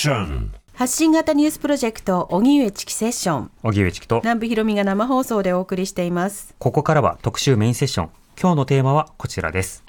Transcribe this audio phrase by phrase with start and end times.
[0.00, 3.50] ション発信型ニュースプロジェクト荻上チキセッション。
[3.62, 4.20] 荻上チキと。
[4.22, 6.54] 南部ひろみが生放送でお送りしています。
[6.58, 8.08] ここからは特集メインセッション。
[8.40, 9.84] 今日のテーマはこちらです。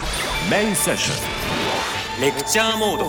[0.51, 2.21] メインセッション。
[2.21, 3.05] レクチャーモード。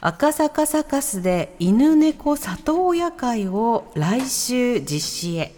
[0.00, 5.54] 赤坂サカスで犬猫里親会を来週実施へ。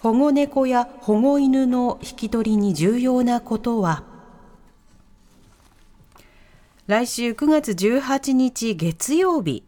[0.00, 4.10] 保護猫や保護犬の引き取りに重要なことは？
[6.92, 9.64] 来週9月18日月曜日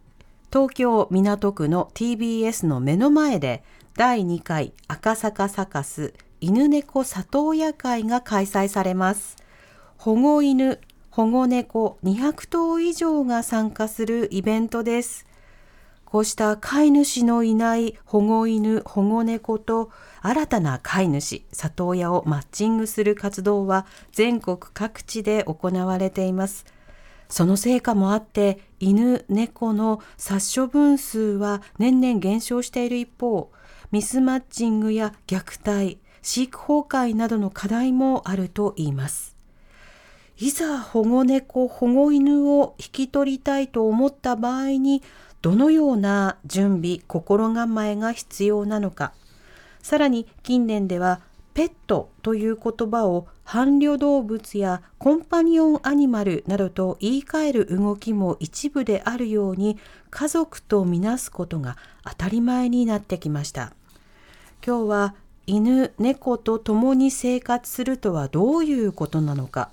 [0.53, 3.65] 東京港区の TBS の目の前で
[3.97, 9.39] 第2回赤坂サカス犬猫里親会が開催されます
[9.97, 10.79] 保護犬
[11.09, 15.25] 保護猫200頭以上が参加するイベントです
[16.05, 26.67] こうした飼い主のいない保護犬、保護猫と新たな飼い主、里親をマッチングする活動は全国各地で行われています。
[27.35, 33.51] その成果もあって、犬、猫の殺処分数は年々減少している一方、
[33.91, 39.37] ミスマッチングや虐待、飼育崩壊などの課題もあるといいます。
[40.39, 45.03] いざ保護猫、保護犬を引き取りたいと思った場合に、
[45.43, 49.13] どのような準備、心構えが必要なのか。
[49.83, 51.21] さらに近年では、
[51.55, 59.79] ペットという言葉を伴侶動物やコンパニオンアニマルなどと言い換える動きも一部であるように
[60.11, 63.73] 家族とみなすことが当たり前になってきました。
[64.67, 65.15] 今日は
[65.47, 69.71] 犬、猫と共に生活するとはどういうことなのか。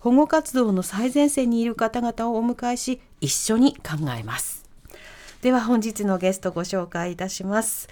[0.00, 4.64] 保護活動の最前線にいる方々をお迎えし一緒に考えます
[5.42, 7.88] では本日のゲストご紹介いたします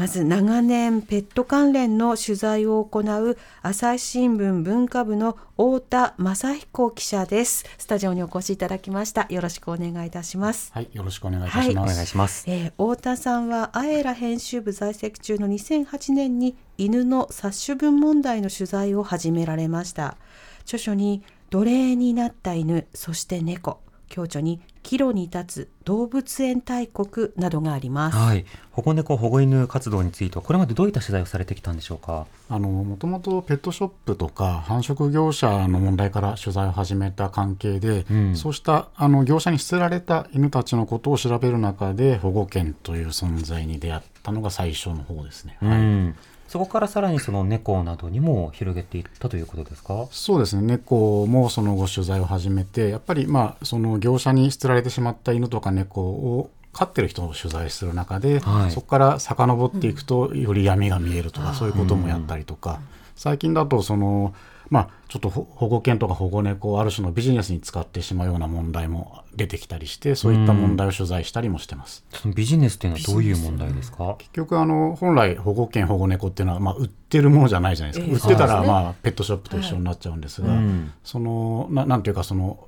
[0.00, 7.66] まず長年ペット関連の取材を行う朝日新聞文化部の太田正彦記者です。
[7.76, 9.26] スタジオにお越しいただきました。
[9.28, 10.72] よろしくお願いいたします。
[10.72, 11.92] はい、よろしくお願いいたします。
[11.92, 12.44] お願いします。
[12.48, 20.16] えー太田さんはアエラ編集部在籍中の2008年に犬の殺処分問題の取材を始められました。
[20.62, 23.80] 著書に奴隷になった犬そして猫
[24.14, 28.44] 共著に岐路に立つ動物園大国などがあります、はい。
[28.72, 32.26] 保護猫保護犬活動についてはこれまでどういった取材をされてきたんでしょうか？
[32.48, 38.36] あの、もともとペットショップとか繁殖業者の問題から取材を始めた関係で、うん。
[38.36, 45.56] そうしたあの業者に捨てられた犬たちのことを調べる中で保護犬という存在に出会ったのが最初の方ですね。
[45.60, 45.78] はい。
[45.78, 46.16] うん
[46.50, 50.08] そこからさらにその猫などにも広げていったということですか？
[50.10, 50.62] そうですね。
[50.62, 58.70] 猫もその後取材を始めてやっぱりまあその業者に捨てられてしまった犬とか猫を飼ってる人を取材する中で、はい。
[58.72, 62.80] そこから遡っていくとより闇が見えるとか、そういうこともやったりとか、
[63.14, 64.34] 最近だとその
[64.70, 72.04] まあちょっと保保護犬とか保護猫をある種のビジネスに使ってしまうような問題も出てきたりしてそういった問題を取材したりもしてます。
[72.12, 74.14] そのビジネスというのはどういう問題ですか？
[74.18, 78.32] 結局あの本来保護犬保護猫っていうのは、まあ、売ってるものじゃないじゃないですか、ええ。
[78.32, 82.66] 売ってたら、まあ、ペットショップと一緒になっちゃうんですが、うんそのななんていうかその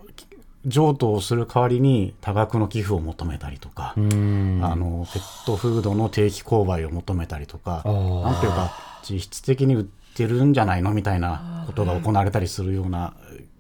[0.65, 4.61] 譲渡をする代わりに多額の寄付を求めたりとか、うん。
[4.63, 8.73] あのペットフードの定期購買を求めたりとかなんていうか
[9.09, 10.93] 実質的に売ってるんじゃないの？
[10.93, 13.15] みたいなことが行われたりするような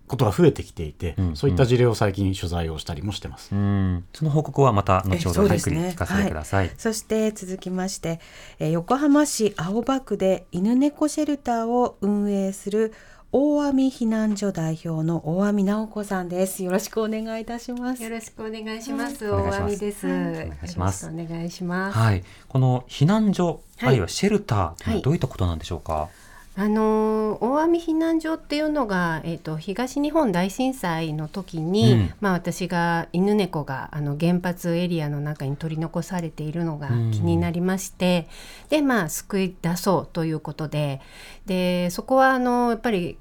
[0.06, 3.54] ことが増えてきていて、うんそういった事例を最近取材をしたりもしてます。
[3.54, 8.20] うんその報告はまた後ほどゆっくりうですね聞かせてください、そして続きまして、
[8.58, 12.92] えー横浜市青葉区で犬猫シェルターを運営する
[13.34, 16.62] 大網避難所代表の大網直子さんです。
[16.62, 18.10] よろしくお願いいたしますよ。
[18.10, 19.24] ろしくお願いします。
[19.24, 20.06] はい大網です。
[20.06, 21.98] お願いしますよろしくお願いします。
[21.98, 26.10] はい、この避難所、はいあるいはシェルターというのははいどういったことなんでしょうか？
[26.54, 32.14] あのー大網避難所っていうのが、えっ、と東日本大震災の時に、うん。
[32.20, 38.28] まあ私が犬猫があの原発エリアの中に取り残されているのが気になりまして、
[38.69, 41.00] でまあ救い出そうということで、
[41.46, 43.16] でそこはあのやっぱり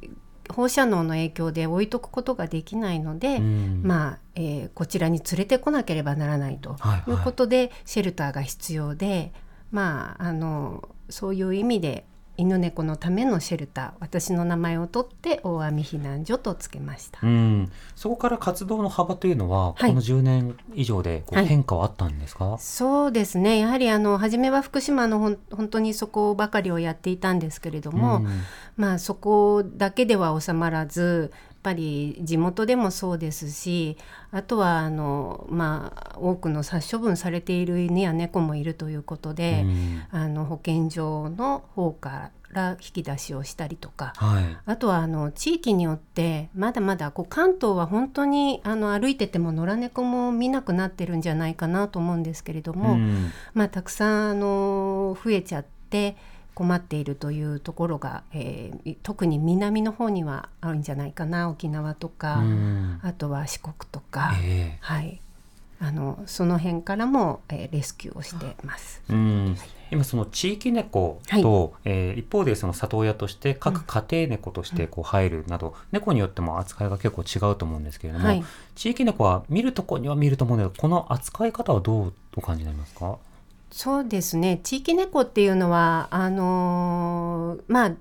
[0.54, 3.82] 放射能の影響で置いとくことができないので、うん。
[3.84, 7.12] まあ、えーこちらに連れてこなければならないとはいはい。
[7.12, 9.32] いうことで、シェルターが必要で、
[9.72, 12.06] まあ、あのそういう意味で
[12.42, 17.20] 犬猫のためのシェルター私の名前を取って大網避難所とつけました。
[17.22, 19.90] うん、そこから活動の幅というのは、はい。
[19.92, 21.46] この10年以上でこうはい。
[21.46, 22.58] 変化はあったんですか？
[22.60, 23.60] そうですね。
[23.60, 28.28] やはりあの初めは福島のほん本当にそこばかりをやっていたんですけれども、うん。
[28.76, 33.98] まあそこだけでは収まらずぱり地元でもそうですし
[34.32, 44.58] あとはあの、まあ、多くの殺処分されている犬や猫もいるということで、うんあの保健所の方かから引き出しをしたりとかはい。
[44.66, 56.18] あとはあの地域によってまだまだこう関東は本当にあの歩いてても野良猫も見なくなってるんじゃないかなと思うんですけれども、うんまあ、たくさんあの増えちゃって
[56.62, 63.00] 困っているというところが、えー特に南の方にはあるんじゃないかな沖縄とか、うん。
[63.02, 65.20] あとは四国とか、えはい、
[65.80, 69.02] あのその辺からも、えーレスキューをしてます。
[69.10, 69.58] えうん。
[69.92, 78.44] 今その地域猫と、えー一方でその里親として各家庭猫としてこう入るなど、猫によっても扱いが結構違うと思うんですけれども、はい。
[78.76, 83.18] 地域猫は見るとこには見ると思うんだけどこの扱い方はどうお感じになりますか？
[83.72, 84.60] そうですね。
[84.64, 87.92] 地域猫っていうのはあのーまあ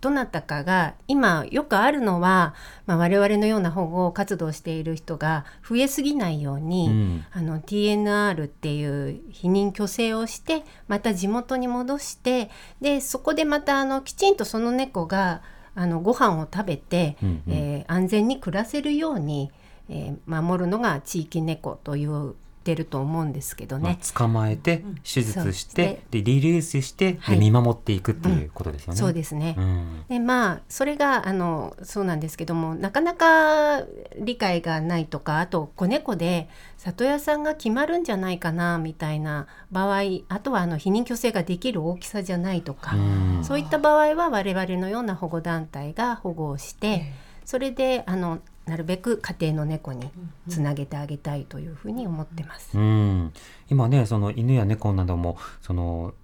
[0.00, 2.54] どなたかが今よくあるのは、
[2.84, 7.24] まあ、我々のような保護活動をしている人が増えすぎないように、うん。
[7.32, 12.50] あの TNR っていう避妊去勢をしてまた地元に戻して
[12.82, 15.40] でそこでまたあのきちんとその猫が
[15.74, 17.54] あのご飯を食べて、うんうん。
[17.54, 19.50] えー安全に暮らせるように、
[19.88, 23.98] えー守るのが地域猫と言ってると思うんですけどまあね。
[24.14, 27.38] 捕まえて手術してでリリースして、はい。
[27.38, 28.98] で見守っていくっていうことですよね。
[28.98, 30.04] そうですね、うん。
[30.08, 33.82] でまあそれがあのそうなんですけどもなかなか
[34.18, 43.44] 理解がないとかあと子猫で里親さんが決まるんじゃないかなみたいな場合あとはあの避妊去勢ができる大きさじゃないとか、うん。
[43.44, 47.12] そういった場合は我々のような保護団体が保護をして、
[47.44, 50.10] それであのなるべく家庭の猫に
[50.48, 52.76] つなげてあげたいというふうに思ってます。
[52.76, 53.32] うん、
[53.70, 56.14] 今ねその犬や猫などもその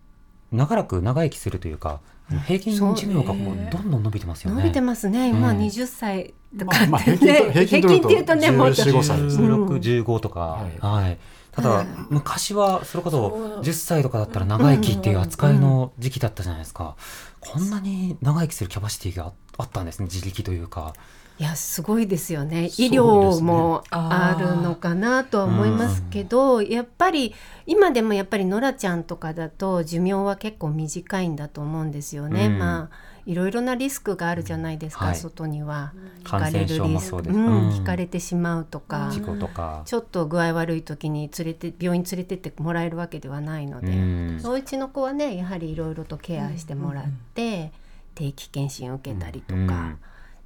[0.52, 2.00] 長らく長生きするというか
[2.46, 4.62] 平均寿命がこうどんどん伸びてますよね。
[4.62, 5.58] 伸びてますね、今うん。
[5.58, 8.92] 20歳とかまあまあって平均っていうとねもうちょっと。
[8.92, 9.48] 14 15歳ですね。
[9.48, 11.18] 16、15とか、ははい。
[11.52, 16.96] ただ昔はそれこそ10歳とかだったら長生きっていう扱いの時期だったじゃないですか。
[17.40, 20.04] こんなに長生きするキャパシティがあったんですね。
[20.04, 20.94] 自力というか。
[21.40, 22.66] いやすごいですよね。
[22.76, 27.34] 医療もあるのかなとは思いますけど、やっぱり
[27.64, 32.58] 今でもやっぱりノラちゃんとかだと寿命は結構短いんだと思うんですよね、うん。
[32.58, 35.16] まあいろいろなリスクがあるじゃないですか、はい。
[35.16, 35.94] 外には。
[36.24, 37.34] 感染症もそうです。
[37.34, 37.68] うん。
[37.68, 39.80] うん引かれてしまうとか、事故とか。
[39.86, 44.40] ちょっと具合悪い時に連れて病院連れてってもらえるわけではないので、うん。
[44.44, 47.72] おうちの子はねやはりいろいろとケアしてもらって、
[48.14, 49.98] 定期検診を受けたりとか、うん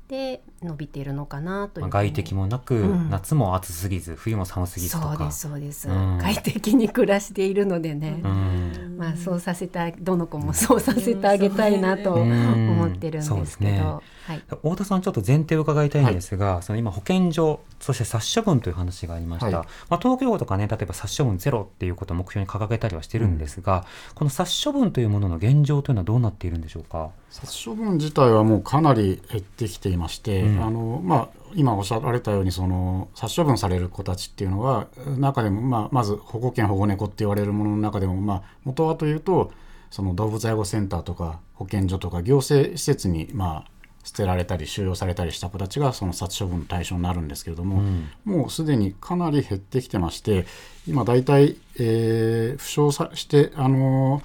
[0.08, 3.10] で伸びているのかなという外敵もなく、うん。
[3.10, 5.16] 夏も暑すぎず冬も寒すぎずとか。
[5.16, 6.18] そうですそうです、うん。
[6.20, 8.96] 快適に暮らしているのでね、うん。
[8.98, 12.70] まあそうさせたどの子もそうさせてあげたいなとうん。
[12.70, 19.66] 思ってるんですけど、はい、太田さんちょっと前提を伺いたいんですが、その今保健所そして殺処分という話がありました、はい。
[19.90, 23.84] まあ、東京都とかね例えば殺処分ゼロっていうことを目標に掲げたりはしてるんですが、
[24.14, 27.10] この殺処分というものの現状というのはどうなっているんでしょうか？
[27.30, 30.64] 殺処分自体はもうかなり減ってきていまして、うん。
[30.64, 34.86] あのまあ、今おっしゃられたようにその殺処分される子たちっていうのは
[35.18, 39.52] 中でも、まあ、まず保護犬保護猫って言われるものの中でも、まあ、元はというと
[39.90, 43.70] その動物愛護センターとか保健所とか行政施設に、まあ、
[44.04, 48.08] 捨てられたり収容されたりした子たちがその殺処分の対象になるんですけれども、うん。
[48.24, 50.46] もうすでにかなり減ってきてまして
[50.86, 54.22] 今大体、えー負傷さしてあの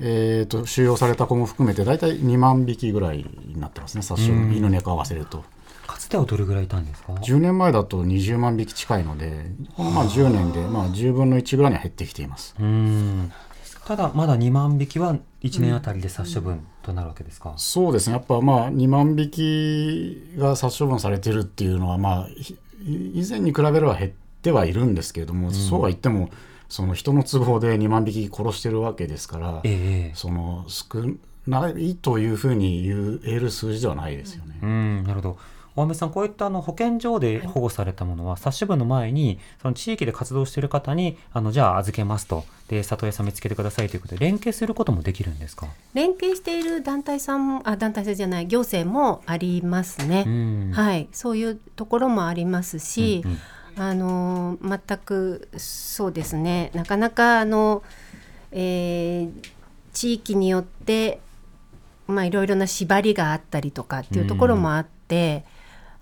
[0.00, 4.48] えー、と収容された子も含めて大体2万匹ぐらいになってますね殺処うん。
[4.50, 5.42] 分犬猫合わせると。
[5.88, 12.54] かつてはどれぐらいいたんですか？10年前だと20万匹近いのでこのまあ10年でまあ10分の1ぐらいには減ってきています。
[12.60, 13.32] うん
[13.88, 18.16] ただまだ2万匹は1年あたりで殺処分となるわけですか、そうですね。
[18.16, 26.28] やっぱまあ2万匹が殺処分されてるっていうのはまあひ以前に比べれば減ってはいるんですけれども、そうは言っても
[26.68, 30.14] その人の都合で2万匹殺してるわけですから、ええ。
[30.14, 31.06] その少
[31.46, 34.58] ないというふうに言える数字ではないですよね。
[34.62, 35.38] うんなるほど
[35.78, 42.44] 大目さんこういったあの保健所で保護されたものは殺処分の前にその地域で活動している方にあのじゃあ預けますと。
[42.68, 50.72] で里親さん見つけてくださいということで連携することもできるんですか、連携している団体さんもあ団体さんじゃない行政もありますね、うん。
[50.72, 51.08] はい。
[51.10, 53.82] そういうところもありますし、うんうん。
[53.82, 56.70] あの全くそうですね。
[56.74, 57.82] なかなかあの、
[58.52, 59.58] えー
[59.94, 61.18] 地域によって
[62.06, 65.44] まあいろいろな縛りがあったりとかっていうところもあって、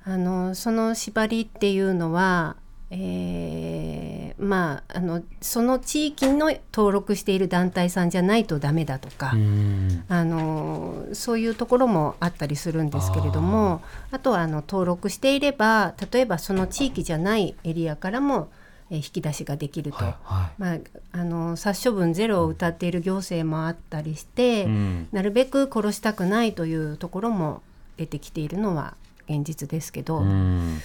[0.08, 2.56] あのその縛りっていうのは、
[2.90, 9.32] えーまああのその地域の登録している団体さんじゃないとダメだとか。
[9.34, 18.50] うんあのそういうところもあったりするんですけれどもあとはあの登録していれば例えばその地域じゃないエリアからも
[18.90, 20.78] えー引き出しができると、はいはまあ、
[21.12, 24.64] あの殺処分ゼロを謳っている行政もあったりして、い。
[24.64, 27.62] うんなるべく殺したくないというところも
[27.96, 28.94] 出てきているのは
[29.28, 30.80] 現実ですけど、うん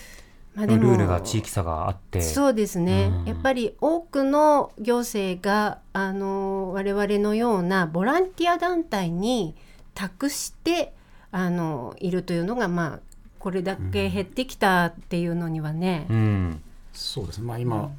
[0.56, 2.22] まあルールが地域差があって。
[2.22, 9.56] そうですね、うんやっぱり多くの行政があの我々のようなボランティア団体に
[9.94, 10.94] 託して
[11.32, 13.00] あのいるというのがまあ
[13.40, 16.62] これだけ減ってきたっていうのにはね、うん。
[16.94, 17.92] そうですね、まあ、今、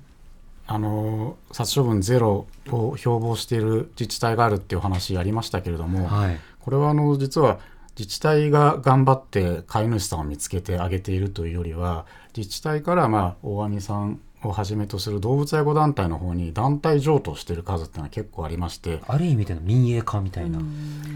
[0.66, 6.38] あの殺処分ゼロを標榜している自治体があるっていうお話ありましたけれども、はい。
[6.60, 7.58] これはあの実は
[7.98, 20.58] 自治体が頑張って飼い主さんを見つけてあげているというよりは自治体からまあ大網さんをはじめとする動物愛護団体の方に団体譲渡している数っていうのは結構ありまして、ある意味での民営化みたいな。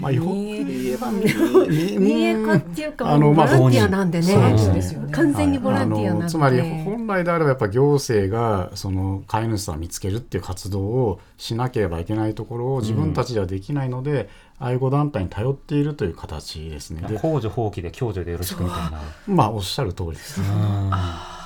[0.00, 4.36] まあ、よく言えば民民営化っていうかあのまあボランティアなんでね。
[4.36, 5.12] ね。
[5.12, 14.28] 完全にボランティアなんで、あのつまり本来であればやっぱ行政がその飼い主さんを見つけるっていう活動をしなければいけないところを自分たちではできないので、
[14.58, 17.06] 愛護団体に頼っているという形ですね。
[17.08, 19.02] で公助放棄で共助でよろしくみたいな。
[19.26, 20.40] まあおっしゃる通りです。
[20.40, 20.90] うん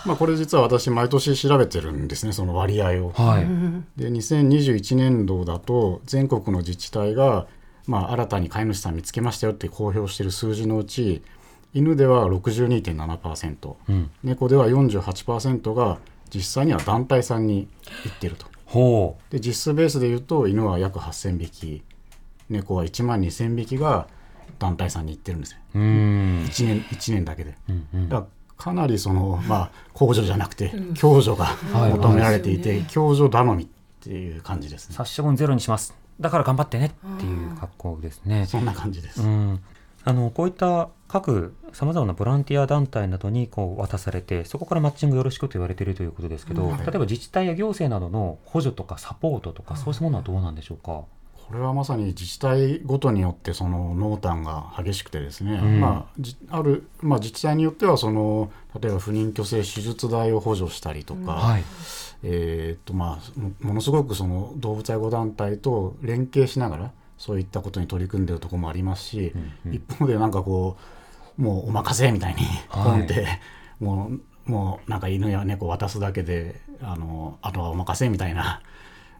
[0.07, 3.13] まあこれ実は私毎年調べてるんですねその割合を。
[3.13, 4.01] はい。
[4.01, 7.47] で2021年度だと全国の自治体が、
[7.87, 11.23] まあ、新たに飼い主さん見つけましたよって公表している数字のうち
[11.73, 14.11] 犬では62.7%、うん。
[14.25, 15.99] 猫では48%が
[16.33, 17.69] 実際には団体さんに
[18.05, 18.47] 行ってると。
[18.65, 21.83] ほで実質ベースでいうと犬は約8,000匹
[22.49, 24.07] 猫は1万2,000匹が
[24.61, 25.79] 団体さんに行ってるんですねう。
[25.79, 25.85] うん。
[26.49, 27.57] 1年 ,1 年だけで。
[27.69, 33.67] うんうんだからかなりその、まあ、控除じゃなくて共助がはい求められていて、共助頼みっ
[34.01, 34.97] ていう感じですね。
[34.97, 35.95] 殺処分ゼロにします。
[36.21, 36.87] だから頑張ってね
[37.17, 38.47] っていう格好ですね。
[38.47, 39.23] そんな感じです。
[39.23, 39.61] うん、
[40.05, 51.05] あのこういった各さまざまなボランティア団体などにこう渡されてそこからマッチングよろしくと言われているということですけど、はい例えば自治体や行政などの補助とかサポートとかそうしたものはどうなんでしょうか？
[51.51, 55.81] これはまさに自治体ごとによってその濃淡が激しくてですね、うん。
[55.81, 61.65] まあ、じある、まあ、自治体によってはその例えば不妊去勢手術代を補助したりとか、はい、
[62.23, 69.75] えーっとまあ、もものすごくその動物愛護団体と連携しながらそういったことに取り組んでいるところもありますし、うんうん。
[69.75, 70.77] 一方でなんかこ
[71.37, 72.85] うもうお任せみたいにはい。
[72.85, 73.27] ポンって、
[73.81, 74.13] も
[74.47, 78.63] うもうなんか犬や猫渡すだけであのあとはお任せみたいな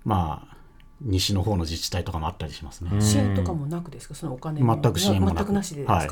[0.05, 0.60] まあ
[1.03, 2.91] 西の方の自治体とかもあったりしますね。
[2.93, 3.03] うん。
[3.03, 4.15] 支援とかもなくですか？
[4.15, 5.37] そのお金全く支援もなく。
[5.39, 6.09] 全くなしでですか、はい。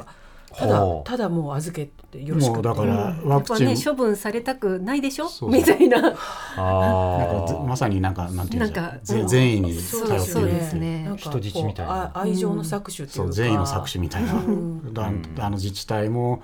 [0.56, 5.28] ただただもう預けてよろしくもうだからやっぱワクチン、ね処分されたくないでしょ？
[5.42, 6.00] みたいな。
[6.00, 6.16] なんあ
[6.56, 11.04] かぜまさになんかなんていうんですかなんかぜ善意に頼ってるそうですね。
[11.04, 12.02] なんかこう人質みたいな。
[12.14, 16.42] あ愛情の搾取っていうか、そう善意の搾取みたいな、あの自治体も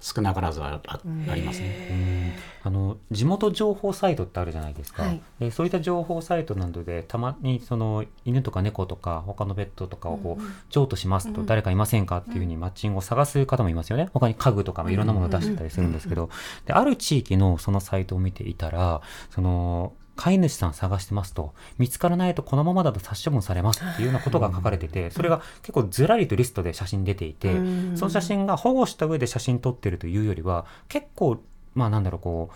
[0.00, 1.00] 少なからずああ
[1.30, 1.88] ありますね。
[1.90, 2.32] うん。
[2.62, 5.20] あの地元情報サイトってあるじゃないですか、はい。
[5.38, 14.10] でそういった情報サイトなどでたまにその犬とか猫とか他のペットとかをこう譲渡しますと誰かいませんかっていうふうにマッチングを探す方もいますよね。
[14.12, 16.30] 他に家具とかもいろんなものを出してたりするんですけど。
[16.66, 19.00] である地域のそのサイトを見ていたら
[19.30, 27.96] その飼い主さん探してますと見つからないとこのままだと殺処分されますっていうようなことが書かれててそれが結構ずらりとリストで写真出ていてうん。
[27.96, 31.38] その写真が保護した上で写真撮ってるというよりは結構
[31.74, 32.54] まあなんだろうこう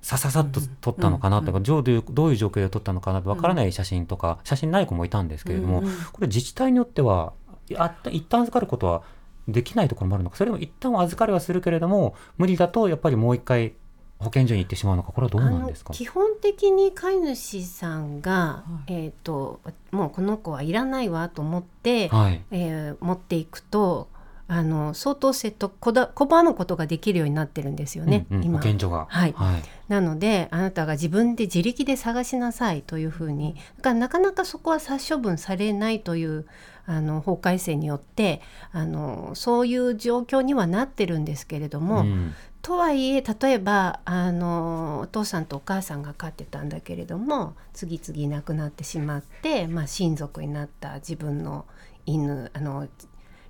[0.00, 7.32] さささっと撮ったのかなとか、どういうどういう状況で撮ったのかなとわからない写真とか、写真ない子もいたんですけれども、これ自治体によっては
[7.76, 9.02] あった一旦預かることは
[9.48, 13.74] できないところもあるのかそれも一旦は預かりはするけれども無理だとやっぱりもう一回
[14.18, 15.92] 保健所に行ってしまうのかこれはどうなんですか？
[15.92, 19.60] 基本的に飼い主さんが、えー、と
[19.92, 22.42] もうこの子はいらないわと思って、はい。
[22.50, 24.08] えー持っていくと
[24.50, 28.58] あの相当説得こだ拒むことができるようになってるんですよね、うんうん今。
[28.58, 29.06] 保健所が。
[29.08, 29.34] はい。
[29.36, 29.62] はい。
[29.88, 36.46] なのであなたが自分で自力で探しなさいというふうにだからなかなかそこは殺処分されないという
[36.86, 38.40] あの法改正によって
[38.72, 51.66] あのそういう状況にはなってるんですけれども、うんとはいえ例えばあのお父さんとお母さんが飼ってたんだけれども次々いなくなってしまって、まあ、親族になった自分の
[52.06, 52.88] 犬あの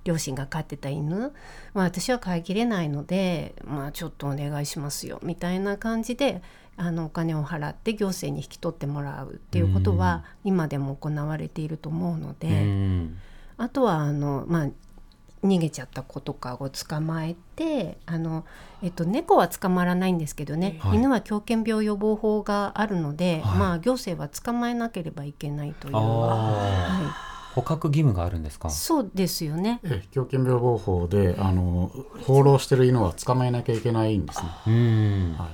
[0.05, 1.33] 両親が飼ってた犬、
[1.73, 6.41] まあ、私は飼いきれないので、まあ、ちょっとお願いしますよみたいな感じで
[6.77, 12.47] あのお金を払って行政に引き取ってもらうっていうことは今でも行われていると思うので。
[12.47, 13.17] うん
[13.59, 14.69] あとはあの、まあ、
[15.43, 18.45] 逃げちゃった子とかを捕まえてあの、
[18.81, 20.97] えっと、猫は捕まらないんですけどね、はい。
[20.97, 23.57] 犬は狂犬病予防法があるので、はい。
[23.57, 28.67] まあ、行政は捕まえなければいけないという、あはー捕獲義務があるんですか？
[28.67, 29.79] い、そうですよね。
[29.83, 31.91] ええ狂犬病防法であの
[32.27, 34.49] 放浪してる犬は捕まえなきゃいけないんですね。
[34.67, 35.35] うん。
[35.37, 35.49] はい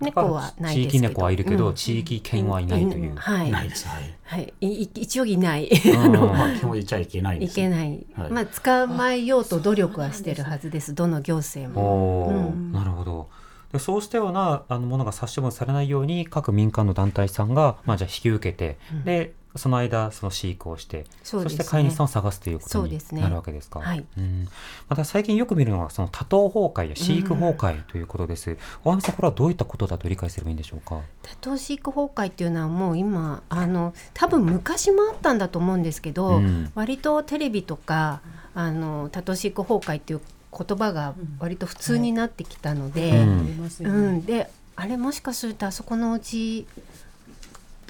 [0.00, 0.98] 猫はないですけど。
[0.98, 1.74] 地域猫はいるけど、うん。
[1.74, 3.16] 地域犬はいないという。
[3.16, 3.50] はい。
[3.50, 3.88] ないです。
[3.88, 4.14] はい。
[4.24, 5.68] はい、一応いない。
[5.68, 6.12] うん。
[6.12, 7.54] まあ基本いちゃいけないいす。
[7.54, 8.30] けない、はい。
[8.30, 10.94] まあ捕まえようと努力はしてるはずです。
[10.94, 12.24] どの行政も。
[12.24, 12.52] おー。
[12.52, 12.72] うん。
[12.72, 13.28] なるほど。
[13.72, 21.48] でそうしたようなあのものが殺処分されないように各民間の団体さんが、まあ、じゃあ引き受けて、でその間その飼育をしてそね。
[21.48, 23.22] して飼い主さんを探すということにそうですね。
[23.22, 23.80] なるわけですか。
[23.80, 24.04] はい。
[24.16, 24.48] うん、
[24.88, 28.56] また最近よく見るのはその多頭崩壊や飼育崩壊ということです。
[28.84, 31.00] 大網さんこれはどういったことだと理解すればいいんでしょうか？
[31.22, 36.70] 多頭飼育崩壊っていうのはもう今あの多分昔もあったんだと思うんですけど、うん。
[36.74, 38.20] 割とテレビとか
[38.54, 40.20] あの多頭飼育崩壊っていう
[40.56, 43.70] 言葉が割と普通になってきたので、うん。
[43.80, 46.66] うん、であれもしかするとあそこのうち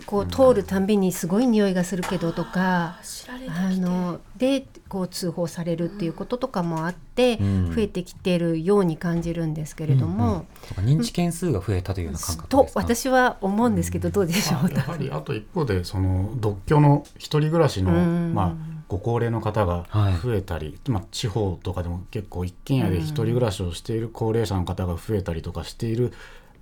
[0.08, 3.60] こう通るたんびにすごい匂いがするけどとか、知られてきて。
[3.60, 7.74] あのでこう通報されるっていうこととかもあって、うん。
[7.74, 10.46] 増えてきてるように感じるんですけれども、
[10.78, 10.98] うんうん。
[10.98, 12.80] 認知件数が増えたというような感覚とですか？
[12.80, 14.72] 私は思うんですけど、どうでしょう？
[14.72, 18.32] やはりあと一方でその独居の一人暮らしの、うん。
[18.32, 18.54] まあ、
[18.88, 20.14] ご高齢の方がはい。
[20.14, 26.14] 増えたり、まあ、地方とかでも結構一軒家で一人暮らしをしている高齢者の方が増えたりとかしている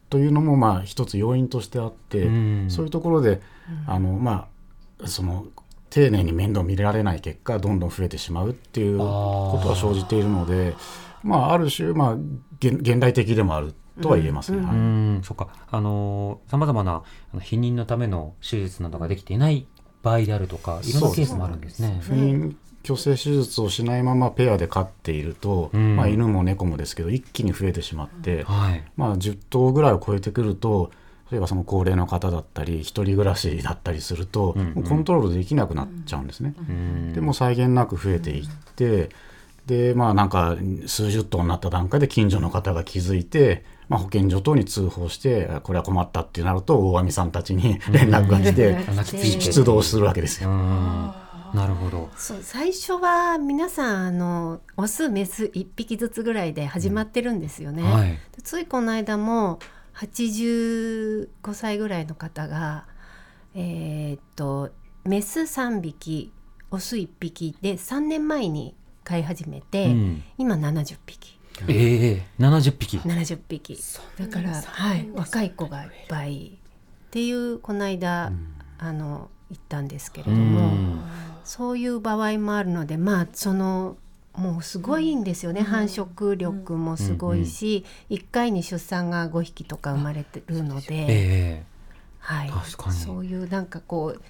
[0.08, 2.70] というのもまあ一つ要因としてあって、うん。
[2.70, 3.40] そういうところで、
[3.86, 4.48] あのま
[5.02, 5.46] あその
[5.90, 10.74] 丁寧に面倒見られない結果どんどん増えてしまうっていうことは生じているので
[11.22, 12.12] まあある種、まあ、
[12.58, 14.58] 現現代的でもあるとは言えますね。
[14.58, 14.76] うはい。
[14.76, 15.48] ん、そっか。
[15.70, 19.66] あのさまざまなあの避妊のための手術などができていない
[20.02, 21.98] 場合であるとか、いろんなケースもあるんですね。
[22.02, 22.54] 不妊
[22.86, 28.84] 去勢手術をしないままペアで飼っていると、うんまあ、犬も猫もですけど一気に増えてしまって、はい。
[28.96, 30.90] まあ、10頭ぐらいを超えてくると
[31.30, 36.54] 例えばその高齢の方だったり一人暮らしだったりすると、うんうんもうコントロールできなくなっちゃうんですね。
[36.56, 39.10] うんでも際限なく増えていって
[39.66, 50.50] でまあなんか数十頭になった段階で近所の方が気づいて、まあ、保健所等に通報してこれは困ったってなると大網さんたちに 連絡が来て出動するわけですよ。
[50.50, 51.12] うん、
[51.54, 52.10] なるほど。
[52.16, 57.82] そう最初は皆さんあのオスメス1匹ずつぐらいで始まってるんですよね。
[57.82, 58.10] はい。
[58.10, 59.58] でついこの間も
[59.94, 62.86] 85歳ぐらいの方が
[63.54, 64.70] えーっと
[65.04, 66.32] メス3匹
[66.70, 72.98] オス1匹で3年前に飼い始めて、うん今70匹ええ70匹。
[72.98, 73.78] 70匹
[74.18, 78.32] だから、はい、若い子がいっぱいっていうこの間、
[78.78, 80.98] あの言ったんですけれどうも。
[81.46, 83.96] んそういう場合もあるのでまあその
[84.36, 91.64] もうすごいんですよね、繁殖力もすごいし、1回に出産が5匹とか生まれてるので、ええ。
[92.18, 92.96] はい、確かに。
[92.96, 94.22] そういうなんかこう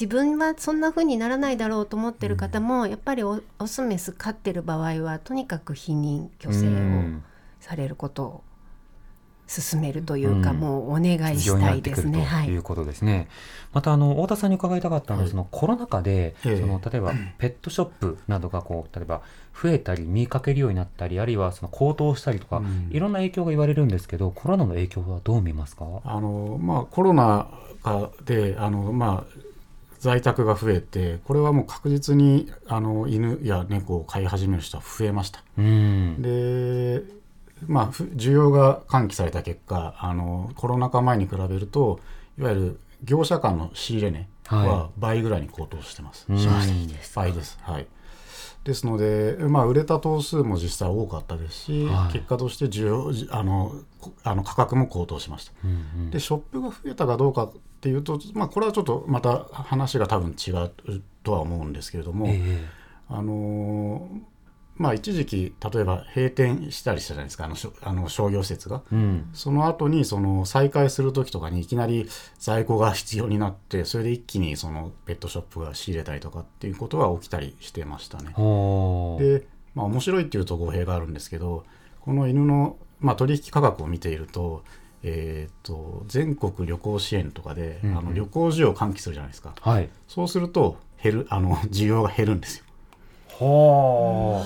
[0.00, 6.70] 自分はそんな風にならないだろうと思ってる方も、やっぱりオオスメス飼ってる場合はとにかく避妊去勢を
[7.60, 8.44] されることを
[9.54, 12.22] 勧めるというか、うんもうお願いしたないですね。
[12.22, 13.28] はいいうことですね。
[13.72, 19.22] またあの太田さんに伺いたかったのは、はいそのコロナ禍で、ええその例えばペットショップなどがこう例えば
[19.60, 25.84] 増えたり見かけるようになったり、あるいはその高騰したりとか、うんいろんな影響が言われるんですけど、コロナの影響はどう見ますか？
[26.04, 27.48] あのまあ、コロナ
[27.82, 29.32] 禍であの、まあ、
[29.98, 35.42] 在宅が増えてこれはもう確実にあの犬や猫を飼い始める人は増えました。
[35.58, 36.22] うん。
[36.22, 37.02] で
[37.66, 42.00] まあ、ふ需要が喚起された結果あのコロナ禍前に比べると
[42.38, 46.26] いわゆる業者間の仕入れ値はは倍ぐらいに高騰してます。
[46.28, 46.38] うん。
[46.38, 47.58] しました倍です。
[47.62, 47.86] はい。
[48.64, 52.12] ですので、まあ、売れた頭数も実際多かったですし、はい。
[52.12, 55.52] 結果として需要じあのこあの価格も高騰しました。
[55.64, 55.74] うんう
[56.06, 56.10] ん。
[56.10, 60.70] でショップが増えたかどうかっていうと、まあ、これはちょっとまた話が多分違う
[61.24, 62.68] とは思うんですけれども、え。
[63.08, 64.31] あのー
[64.82, 68.82] まあ、一時期例えば閉店したりしたじゃないですかあのしょあの商業施設が。
[68.92, 69.30] えうん。
[69.32, 72.08] その後にその再開する時とかにいきなり
[72.40, 78.34] 在庫が必要になってそれで一気にそのペットショップが仕入れたりとかっていうことが起きたりしてましたね。
[79.20, 81.64] で、まあ、面白いっていうと語弊があるんですけど
[82.00, 84.64] この犬の、まあ、取引価格を見ていると,、
[85.04, 89.88] えー、と全国旅行支援とかで、うんうんあの旅行需要を喚起するじゃないですかはい。
[90.08, 92.64] そうすると減るあの需要が減るんですよ
[93.42, 94.44] ほ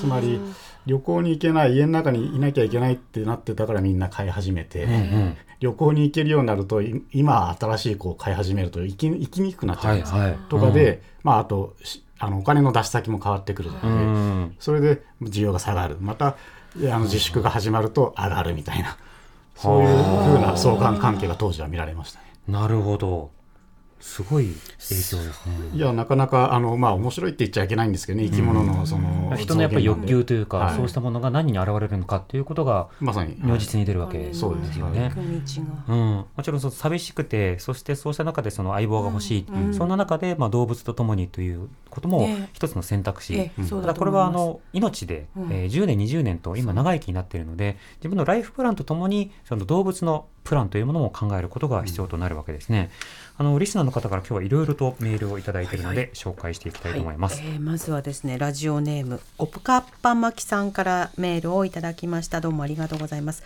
[0.00, 0.40] つまり
[0.86, 4.88] 旅行に行けない家の中にいなきゃいけないってなってたからみんな買い始めて、う。
[4.88, 5.36] うんうん。
[5.60, 10.38] 旅行に行けるようになるとい今新しい子を買い始めると行き行きにくくなっちゃうんです、はいはい。
[10.48, 14.56] とかで、まあ、あとしあのお金の出し先も変わってくるので、うん。
[14.58, 16.36] それで需要が下がるまたあ
[16.76, 18.96] の自粛が始まると上がるみたいな
[19.54, 22.26] そういうふうな相関関係が当時は見られましたね。
[22.48, 23.30] なるほど。
[24.00, 24.56] すごい影響
[24.88, 25.24] ですね。
[25.74, 34.78] いやなかなかあのまあ面白いって言っちゃいけないんですけどね生き物のその人のやっぱり欲求というか、はいそうしたものが何に現れるのかっていうことがまさに如実に出るわけですそうです。
[34.78, 35.12] よね。
[35.88, 39.66] うん、もちろんその寂しくてそしてそうした中でその相棒が欲しい、うん。
[39.66, 39.74] うん。
[39.74, 42.48] そんな中でまあ動物と共にということもええ。
[42.52, 45.52] 一つの選択肢、ええそうただこれはあの命で、うん。
[45.52, 52.90] えー10年20年と今長生きになっているので自分のライフプランとともにその動物のプランというものも考えることが必要となるわけですね。
[53.40, 57.40] あのリスナーの方から今日はいろいろとメールをいただいているので、紹介していきたいと思います。
[57.40, 57.52] はい。
[57.52, 62.42] えーまずはですねラジオネームオプカッパマキさんからメールをいただきました。
[62.42, 63.42] どうもありがとうございます。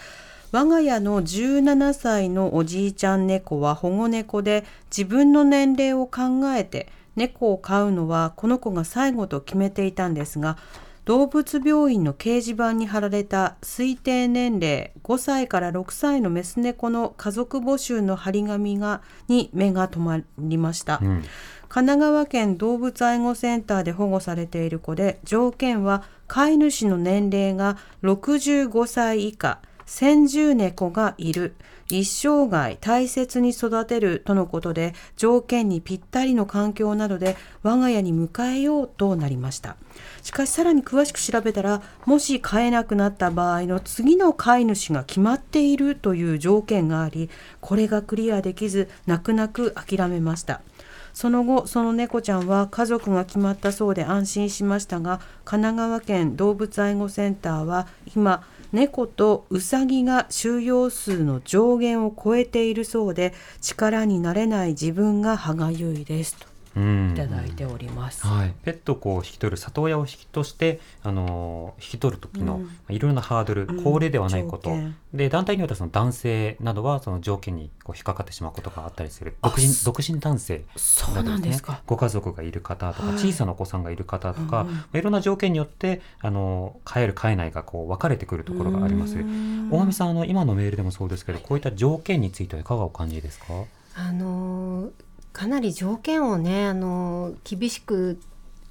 [0.51, 10.59] 我が家の17歳のおじいちゃん猫は保護猫で自分の年齢を考えて猫を飼うのはこの子が最後と決めていたんですが
[11.05, 21.01] 動物病院の掲示板に貼られた推定年齢5歳から6歳のメス猫の家族募集の張り紙がに目が留まりました。
[21.03, 21.23] うん
[21.67, 31.57] 神奈川県動物愛護センターで保護されている子で条件は飼い主の年齢が65歳以下先住猫がいる
[31.91, 39.77] 一生涯大切に育てるとのことで条件にぴったりの環境などで我が家に迎えようとなりました。
[40.23, 50.61] しかしさらに詳しく調べたらもし飼えなくなった場合の次の飼い主が決まっているという条件がありこれがクリアできず泣く泣く諦めました。
[51.15, 58.43] その後その猫ちゃんは家族が決まったそうで安心しましたが神奈川県動物愛護センターは今
[58.75, 66.54] 猫とウサギが収容数の上限を超えているそうで力になれない自分が歯がゆいですと。
[66.77, 68.27] いただいております。
[68.27, 73.83] はい、ペットをこう引き取る里親を引きとして、あのー引き取る時の、いろいろなハードル、うん。
[73.83, 74.73] 高齢ではないこと、
[75.13, 79.37] で団体によってはその男性などはその条件にこう引っかかってしまうことがあったりする。
[79.43, 80.65] あ独身そ独身男性。
[80.77, 81.83] そうなんですか。
[81.87, 83.19] ご家族がいる方とか、はい。
[83.19, 89.17] 小さなお子さんがいる方とか、いろんな条件によってあの飼える飼えないがこう分かれてくるところがあります。
[89.17, 89.69] うん。
[89.71, 93.47] 大上さんあの今のメールでもそうですけどこういった条件についてはいかがお感じですか？
[93.97, 94.91] あのー
[95.35, 98.19] かなり条件をね、あのー厳しく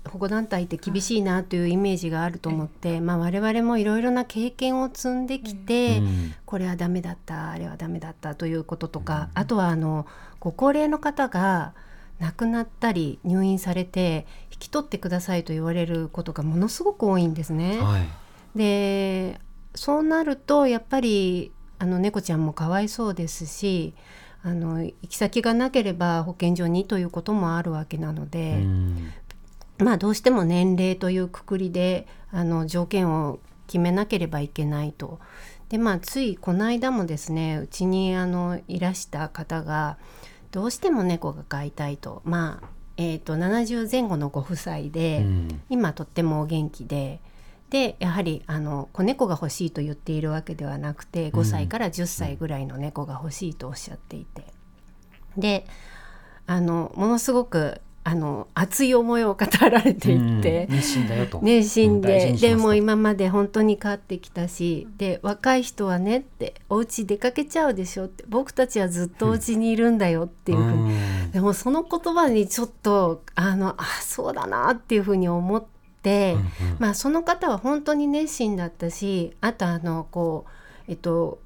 [0.09, 6.33] 保護団体って厳しいなというイメージがあると思って、まあ、我々もいろいろな経験を積んできて、うん。
[6.45, 10.05] これはダメだったあれはダメだったということとか、あとはあの
[10.39, 11.73] ご高齢の方が
[12.19, 17.79] 亡くなったり入院されて引き取ってくださいと言われることがものすごく多いんですね。
[17.79, 18.07] はい。
[18.55, 19.39] で
[19.75, 23.95] そうなるとやっぱりあの猫ちゃんもかわいそうですし
[24.43, 29.13] あの行き先がなければ保健所にということもあるわけなので、うん。
[29.77, 35.19] まあどうしても年齢というくくりであの条件を決めなければいけないと。
[35.69, 39.97] でまあついこの間もですねうちにあのいらした方が
[40.51, 42.21] どうしても猫が飼いたいと。
[42.25, 45.61] まあ、えー、と70前後のご夫妻で、うん。
[45.69, 47.21] 今とってもお元気で
[47.73, 54.45] でやはりあの子猫が欲しいと言っているわけではなくて5歳から10歳ぐらいの猫が欲しいとおっしゃっていて。
[55.39, 55.65] で
[56.45, 60.67] あのものすごくあの熱い思いを語られていて。
[60.69, 60.75] うん。
[60.75, 61.39] 熱心だよと。
[61.41, 71.31] 熱心で、でも今まで本当に飼ってきたしで若い人はねってお家出かけちゃうでしょって僕たちはずっとお家にいるんだよっていうふうに、ん。
[71.31, 75.72] でもその言葉にちょっとあのあそうだなっていうふうに思って、
[76.11, 76.47] うんうん。
[76.79, 80.45] まあその方は本当に熱心だったしあとあのこ
[80.87, 81.39] うえっと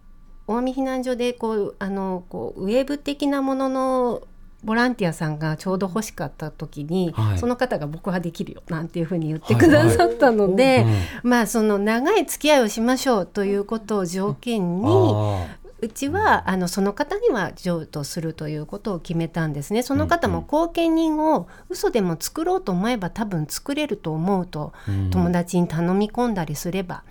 [0.48, 4.28] 大見避難所でこうあのこうウェーブ的なものの
[4.64, 7.38] ボランティアさんがちょうど欲しかった時に、はい。
[7.38, 10.86] その方が僕はできるよなんていうふうに言ってくださったので、
[11.24, 15.48] うんまあその長い付き合いをしましょうということを条件に、あ
[15.80, 19.84] うちはあのその方には譲渡するということを決めたんですね。
[19.84, 24.74] その方も後見人を嘘でも作ろうと思えば多分作れると思うと
[25.12, 27.04] 友達に頼み込んだりすれば。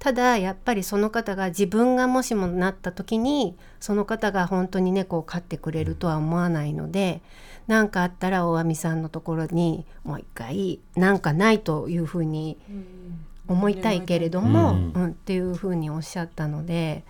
[0.00, 7.20] ただやっぱりその方が自分がもしもなった時にその方が本当に猫を飼ってくれるとは思わないので
[7.66, 12.56] 何かあったら大網さんのところにもう一回なんかないというふうに
[13.46, 17.04] 思いたいけれども、うんうんっていうふうにおっしゃったので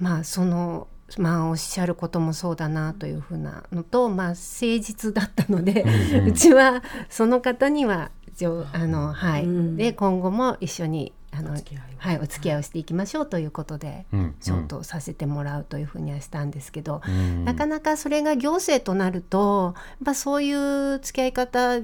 [0.00, 9.76] まあそのまあおっしゃることもそうだなというふうなのとまあ誠実だったので、うんうちはその方にはじょあのはい、うん。
[9.76, 11.84] で今後も一緒にあのお付き合いを。
[11.98, 17.44] はいお付き合いをしていきましょうということでうん譲渡させてもらうというふうにはしたんですけど、うん。
[17.44, 21.78] なかなかそれが行政となるとやっぱそういう付き合い方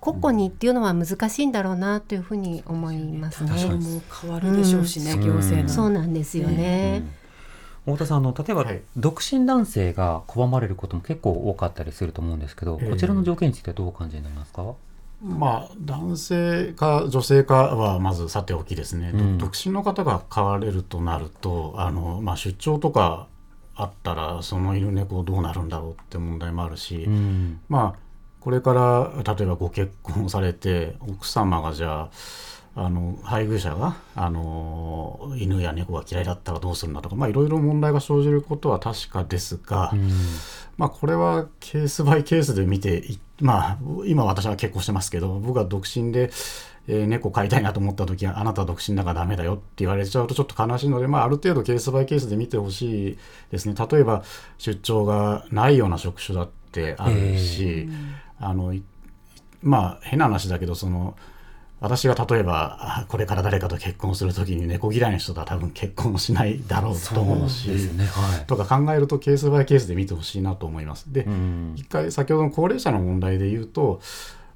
[0.00, 3.50] 個々にっていうのは難しいんだろうなというふうに思いますね。
[3.50, 5.20] 確かにもう変わるでしょうしね、うん。
[5.24, 5.68] 行政の。
[5.68, 7.21] そうなんですよね。
[7.84, 8.82] 太田さんあの例えば、はい。
[8.96, 12.90] 独身男性が拒まれることも結構多かったりすると思うんですけど、ええ。
[12.90, 14.64] こちらの条件についてはどうお感じになりますか、
[15.22, 19.38] まあ、男性か女性かはまずさておきですね、うん。
[19.38, 23.26] 独身の方が飼われるとなるとあの、まあ、出張とか
[23.74, 27.60] あったらその犬猫どうなるんだろうって問題もあるし、うん。
[27.68, 32.10] まあこれから例えばご結婚されて奥様がじゃあ
[32.74, 40.10] あの配偶者があの犬や猫が嫌いだったらどうするんだとかまあいろいろ問題が生じることは確かですが、うん。
[40.78, 46.30] まあこれはケースバイケースで見ていまあ今私は結婚してますけど僕が独身で、
[46.88, 53.18] えー猫飼いたいなと思った時はあなたは独身だからダメだよって言われちゃうとちょっと悲しいので、まあ、ある程度ケースバイケースで見てほしい
[53.50, 53.74] ですね。
[53.78, 54.24] 例えば
[54.58, 57.88] 出張がないような職種だってあるし、
[58.40, 58.82] あのい
[59.62, 61.14] まあ変な話だけどその
[61.82, 68.46] 私が例えばあこれから誰かと結婚する時に猫嫌いな人とは多分結婚しないだろうと思うしねはい。
[68.46, 71.12] とか考えるとケースバイケースで見てほしいなと思います。
[71.12, 71.74] で、うん。
[71.76, 74.00] 一回先ほどの高齢者の問題で言うと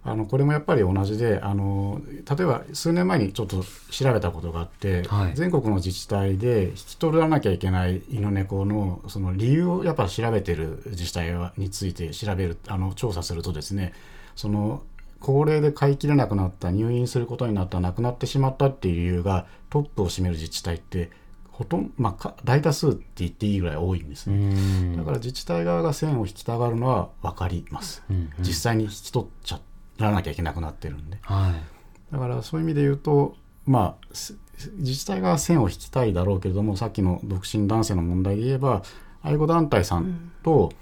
[0.05, 5.35] あのこれもやっぱり同じであの例えば数年前にちょっと調べたことがあって、はい。
[5.35, 13.95] 全国の自治体で引き取らなきゃいけない犬猫のその理由をやっぱ調べてる自治体について調べるあの調査するとですね
[14.37, 14.83] その
[15.27, 21.11] 高齢で飼いきれなくなった入院することになった亡くなってしまったっていう理由がトップを占める自治体って
[21.51, 24.55] ほとんど、まあか、大多数って言っていいぐらい多いんですうね。
[24.55, 28.05] んだから自治体側が線を引きたがるのは分かります。
[28.09, 29.61] うんうん実際に引き取っちゃ
[29.99, 31.19] らなきゃいけなくなってるんで。
[31.23, 33.35] はいだからそういう意味で言うと、
[33.65, 34.39] まあ、す
[34.77, 38.85] 自治体が線を引きたいだろうけれども、さっきの独身男性の問題で言えば、
[39.23, 40.73] 愛護団体さんと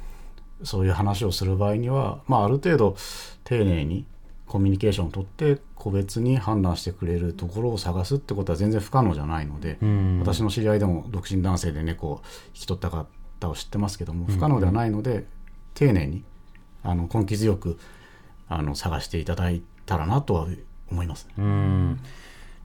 [0.64, 2.96] そういう話をする場合には、まあ、ある程度
[3.44, 4.04] 丁寧に
[4.54, 10.20] コミュニケーションを取って、個別に判断してくれるところを探すってことは全然不可能じゃないので、うん。
[10.20, 12.22] 私の知り合いでも独身男性で猫を
[12.54, 15.26] 引き取った方を知ってますけども不可能ではないので、
[15.74, 16.22] 丁寧に
[16.84, 17.80] あの根気強く
[18.48, 20.46] あの探していただいたらなとは
[20.88, 21.26] 思います。
[21.26, 21.34] ね。
[21.36, 22.00] うん。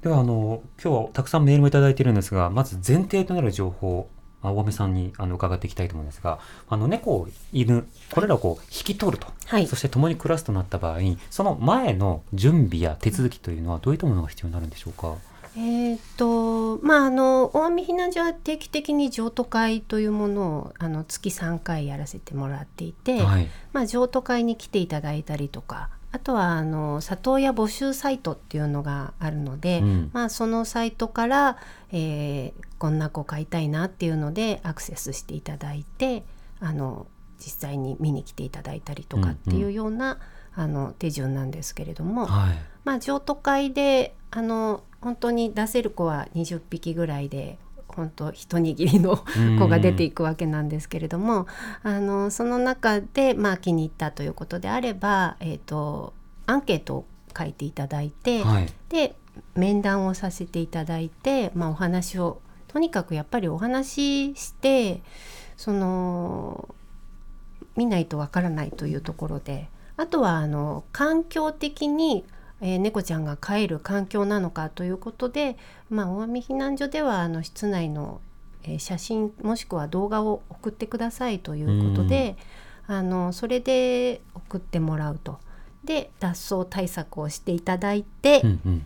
[0.03, 4.07] ではあの今日はたくさんメールもいただいているんですがまず前提となる情報
[4.41, 9.67] あ大目さんにあの伺っていきたいと思うんですがあの猫犬これらをこう引き取ると、はい。
[9.67, 15.15] そして共に暮らすとなった場合にその前の準備や手続きというのはどういったものが必要になるんでしょうか？
[15.57, 30.09] えーっとまああの大網避難所は定期的に譲渡会というものをあの月3回やらせてもらっていて、はい、まあ、譲渡会に来ていただいたりとかあとはあの里親募集サイトっていうのがあるので、うん。
[30.11, 31.57] まあ、そのサイトから、
[31.91, 36.23] えーこんな子飼いたいなっていうのでアクセスしていただいて
[36.61, 40.17] あの実際に見に来ていただいたりとかっていうような、
[40.55, 42.57] あの手順なんですけれども、はい。
[42.83, 47.57] まあ、譲渡会であの本当に出せる子は20匹ぐらいで
[47.95, 49.23] 本当一握りの
[49.59, 51.47] 子が出ていくわけなんですけれども、
[51.83, 56.13] あのその中で、まあ、気に入ったということであれば、えー、と
[56.45, 57.05] アンケートを
[57.37, 58.69] 書いていただいて、はい。
[58.89, 59.15] で
[59.55, 65.01] 面談をさせていただいて、まあ、お話をとにかくやっぱりお話しして
[65.55, 66.73] その
[67.75, 72.23] 見ないとわからないというところであとはあの環境的に、
[72.61, 75.57] えー猫ちゃんが飼える環境なのかということで、
[75.89, 78.21] まあ、大網避難所ではあの室内の、
[78.63, 82.35] えー写真もしくは動画を送ってくださいということで、
[82.87, 85.39] あのそれで送ってもらうと。
[85.83, 88.85] で脱走対策をしていただいて、うんうん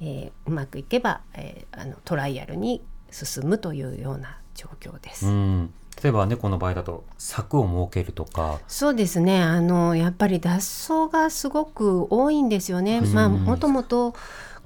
[0.00, 5.26] えーうまくいけば、えーあのトライアルに進むというような状況です。
[5.26, 9.42] うん例えば猫の場合だと柵を設けるとか、そうですね。
[9.42, 12.98] あのやっぱり脱走がすごく多いんですよね。
[12.98, 13.14] うん。
[13.14, 14.14] まあもともと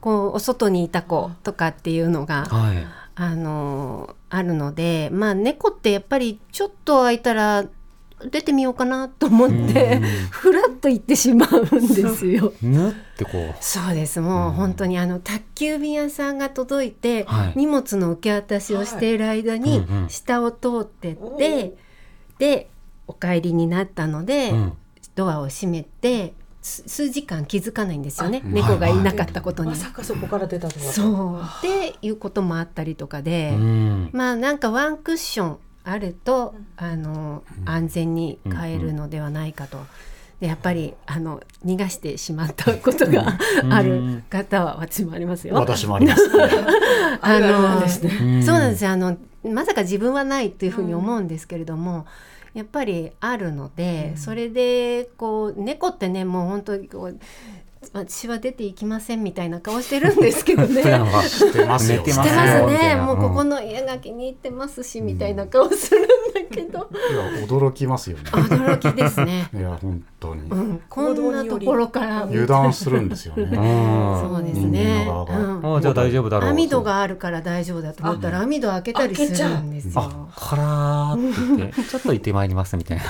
[0.00, 2.86] こうお外にいた子とかっていうのがはい。
[3.16, 7.66] あのあるのでまあ猫ってやっぱりちょっと空いたら
[8.30, 10.02] 出てみようかなと思ってうん。
[10.30, 12.52] ふらっと行ってしまうんですよ。
[12.62, 13.54] ぬってこう。
[13.60, 14.20] そうです。
[14.20, 17.52] もう本当にあの宅急便屋さんが届いて、はい。
[17.56, 20.10] 荷物の受け渡しをしている間にうんうん。
[20.10, 21.74] 下を通ってって、
[22.38, 22.68] で
[23.06, 24.72] お帰りになったので、うん。
[25.14, 28.42] ドアを閉めてす数時間気づかないんですよね。
[28.44, 29.70] あ猫がいなかったことに。
[29.70, 31.42] まさかそこから出たとはそう。
[31.42, 34.10] っていうこともあったりとかで、うん。
[34.12, 39.78] まあなんかワンクッションあるとあの安全に帰るのではないかと。
[40.40, 43.36] でやっぱりあの逃がしてしまったことが
[43.70, 45.54] ある方は私もありますよ。
[45.54, 46.30] 私もあります。
[47.20, 47.86] あの
[48.42, 48.90] そうなんですよ。
[48.90, 52.06] あのまさか自分はないというふうに思うんですけれども、
[52.54, 57.18] やっぱりあるので、それでこう猫ってねもう本当にこう
[57.94, 60.82] 私は出ていきませんみたいな顔してるんですけどね。
[60.84, 62.94] 普段はしてますね。
[62.94, 63.02] な。
[63.04, 63.48] もうここん。
[63.48, 68.24] の家が気に入ってますし、みたいな顔するんだけど、いや驚きますよね。
[68.24, 69.48] 驚きですね。
[69.56, 70.42] いや本当に。
[70.50, 72.22] うん、こんなところから。
[72.24, 73.44] 油断するんですよね。
[73.44, 74.28] うん。
[74.28, 75.04] そうです人間ね。
[75.06, 75.38] の側が。
[75.38, 75.76] うん。
[75.76, 80.28] あじゃあ大丈夫だろう網戸があるから大丈夫だと思ったら網戸開けたりするんですあよ。
[80.36, 81.82] からーって言って。
[81.90, 83.04] ちょっと行ってまいりますみたいな。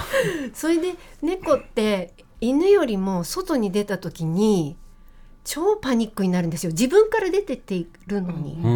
[0.54, 4.76] それで猫って犬よりも外に出た時に
[5.44, 6.72] 超パニックになるんですよ。
[6.72, 8.60] 自分から出てっているのに。
[8.62, 8.68] う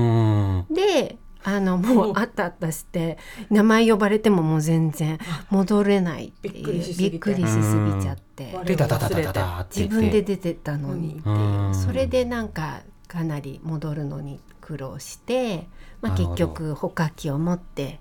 [0.70, 0.74] ん。
[0.74, 3.18] であのもうあったあったして
[3.50, 5.18] 名前呼ばれてももう全然
[5.50, 6.54] 戻れないっていう。
[6.54, 7.10] びっくりしすぎて。
[7.10, 7.58] びっくりしす
[7.96, 8.54] ぎちゃって。
[9.74, 11.18] 自分で出てったのに。
[11.18, 11.74] っていううん。
[11.74, 15.68] それでなんかかなり戻るのに苦労して、
[16.00, 18.00] まあ、結局捕獲器を持って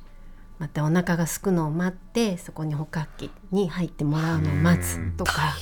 [0.64, 5.54] またお腹がすくのを待ってそこに捕獲器に入ってもらうのを待つとか。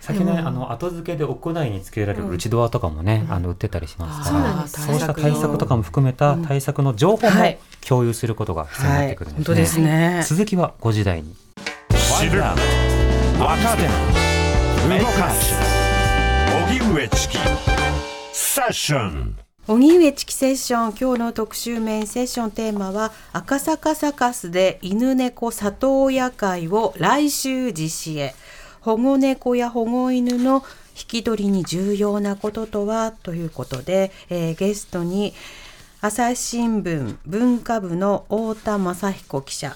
[0.00, 9.44] 先ね、あの後付けで屋内につけられる内ドアとかもね、あの売ってたりしますから、そうした対策とかも含めた対策の情報もはい共有することが必要になってくるんですね。
[9.46, 10.22] 本当ですね。
[10.28, 11.34] 続きは5時台に。
[12.20, 12.56] 知る若
[13.76, 13.82] 手
[15.00, 15.54] 動かす
[16.68, 17.38] 荻上チキ
[18.32, 28.34] セッション荻上チキセッション今日の特集メインセッションテーマは赤坂サカスで犬猫里親会を来週実施へ。
[28.82, 35.32] 保護猫や保護犬の引き取りに重要なこととはということで、えーゲストに
[36.02, 39.74] 朝日新聞文化部の太田雅彦記者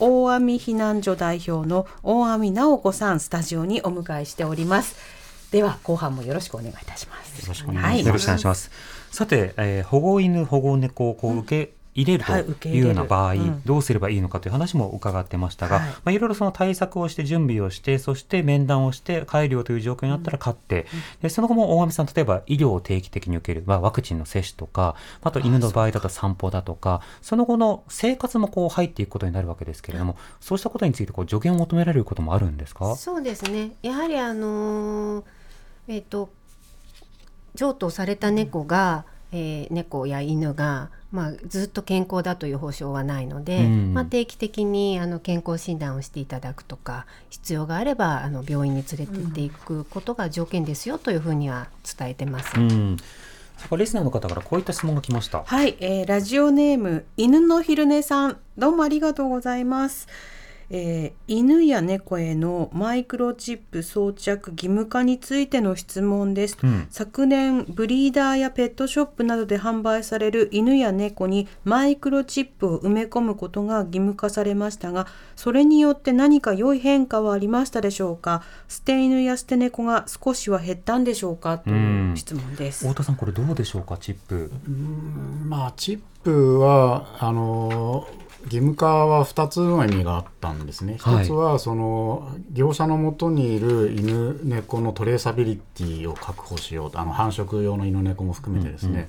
[0.00, 5.22] 大網避難所代表の大網直子さんスタジオにお迎えしております。
[5.52, 7.42] では後半もよろしくお願いいたします。
[7.42, 8.70] よろしくお願よろしくお願いします。
[9.12, 12.24] さて、えー保護犬保護猫をこう受け入れる
[12.58, 13.62] というような場合、うん。
[13.66, 15.90] どうすればいいのかという話も伺ってましたが、はい。
[15.90, 20.86] いまあ、いろいろその対策をして準備をしてそして面談をして帰るよという状況になったら飼って、
[21.20, 32.96] でその後も大上さん例えば医療を定期的に受ける、まあ、ワクチンの接種とかあと犬の場合だと散歩だとかその後の生活もこう入っていくことになるわけですけれどもそうしたことについてこう助言を求められることもあるんですか？
[32.96, 33.72] そうですね。
[33.82, 35.24] やはりあのー
[35.88, 36.30] えっ、と
[37.54, 52.58] 譲渡された猫が、えー猫や犬が、まあ、ずっと健康だという保証はないので、うんまあ、定期的にあの健康診断をしていただくとか必要があればあの病院に連れて行っていくことが条件ですよというふうには伝えてます。
[52.58, 52.96] うん
[53.58, 55.44] そこリスナーの方からこういった質問が来ました。
[55.44, 60.08] はい、えーラジオネーム犬の昼寝さんどうもありがとうございます、
[60.74, 66.86] えー犬や猫へのマイクロチップ装着義務化についての質問です、うん。
[66.90, 75.06] 昨年ブリーダーやペットショップなどで販売される犬や猫にマイクロチップを埋め込むことが義務化されましたが
[75.36, 78.42] それによって何か良い変化はありましたでしょうか？
[78.68, 81.58] 捨て犬や捨て猫が少しは減ったんでしょうか？
[81.58, 84.50] という質問です、太田さんこれどうでしょうかチップ。
[85.46, 88.06] まあチップはあの
[88.44, 90.96] 義務化は2つの意味があったんですね。
[91.00, 99.08] はい一つはその業者のもとにいる犬猫のトレーサビリティを確保しようとあの繁殖用の犬猫も含めてですね。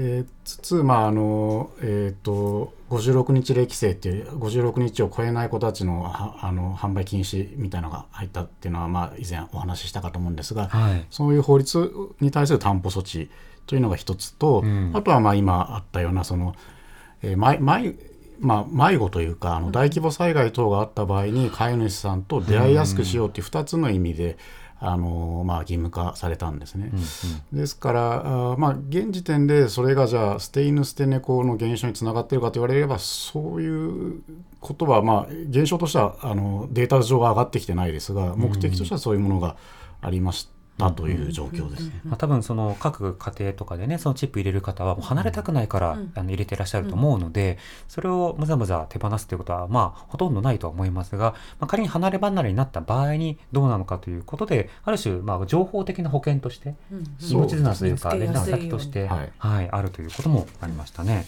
[0.00, 11.04] えーつつまああのえっ、と56日歴制っていう56日を超えない子たちのはあの販売禁止みたいなのが入ったっていうのはまあ以前お話ししたかと思うんですが、はい。
[11.10, 13.28] そういう法律に対する担保措置
[13.66, 16.54] というのが一つと、うんあとはまあ今あったようなその、
[17.22, 17.94] えー迷迷
[18.40, 24.38] まあ、迷子というかあの大規模災害等があった場合に飼い主さんと出会いやすくしようという2つの意味で、
[24.80, 26.92] あのまあ、義務化されたんですね。
[27.52, 34.22] ですからあーまあ、現時点でそれがじゃあ捨て犬捨て猫の減少につながっているかと言われればそういう
[34.60, 39.56] ことは、まあ、現象としてはあのデータ上は上がってきてないですが目的としてはそういうものが
[40.00, 42.00] ありましたという状況ですね。
[42.04, 56.74] まあ、多分その各家庭とかでねそのチップ入れる方はもう離れたくないから、あの入れてらっしゃると思うので、それをむざむざ手放すということはまあほとんどないとは思いますが、まあ、仮に離れ離れになった場合にどうなのかということである種まあ情報的な保険として
[57.20, 59.32] 命綱というか連絡先として、はい。
[59.38, 61.26] はい、あるということもありましたね。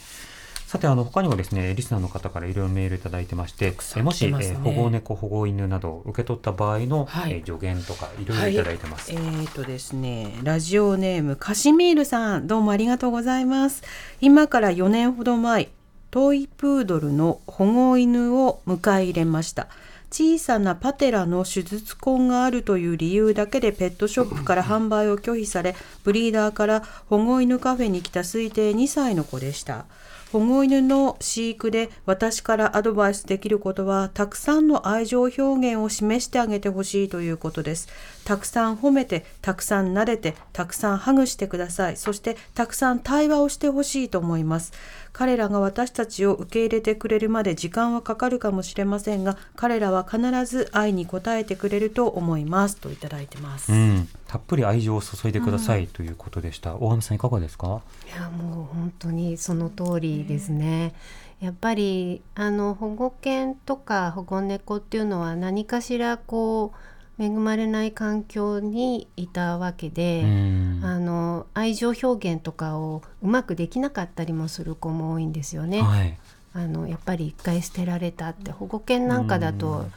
[0.70, 9.10] さてあの他にもですねリスナーの方からいろいろメールいただいてましてえもし、えー保護猫保護犬などを受け取った場合の、はいえー助言とかいろいろいただいてます。
[9.10, 13.82] えーとですね、ラジオネームカシミールさん、どうもありがとうございます。
[14.20, 15.70] 今から4年ほど前、
[16.12, 19.66] トイプードルの保護犬を迎え入れました。
[20.12, 29.86] 小さなパテラの手術痕があるという理由だけでペットショップから 販売を拒否され、ブリーダーから保護犬カフェに来た推定2歳の子でした。
[30.32, 37.88] 保護犬の飼育で私からアドバイスできることはたくさんの愛情表現を示してあげてほしいということです。
[38.24, 41.96] たくさん褒めてたくさん撫でてたくさんハグしてください。
[41.96, 44.72] そしてたくさん対話をしてほしいと思います。
[45.12, 56.76] 彼らが私たちを受け入れてくれるまで時間はかかるかもしれませんが彼らは必ず愛に応えてくれると思いますといただいてます、うん、たっぷり愛情を注いでくださいということでした。
[56.76, 57.82] 大上さんいかがですか？
[58.06, 60.94] いやもう本当にその通りですね。
[61.40, 66.76] やっぱりあの保護犬とか保護猫っていうのは何かしらこう
[67.20, 75.82] 恵まれない環境にいたわけで、うんあの愛情表現とかをうまくできなかったりもする子も多いんですよね。
[75.82, 76.18] はい。
[76.52, 79.92] あのやっぱり一回捨てられたって保護犬なんかだと、うん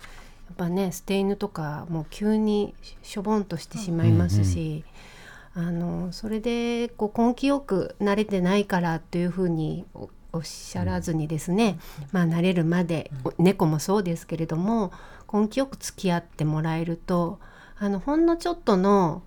[0.45, 4.83] やっぱね捨て犬とかもう急にしょぼんとしてしまいますし、
[5.55, 11.79] あのそれでこう根気よく慣れてないからっていうふうにおおっしゃらずにですね、
[12.11, 14.91] まあ慣れるまで、お猫もそうですけれども
[15.33, 17.39] 根気よく付き合ってもらえると
[17.77, 19.23] あのほんのちょっとの、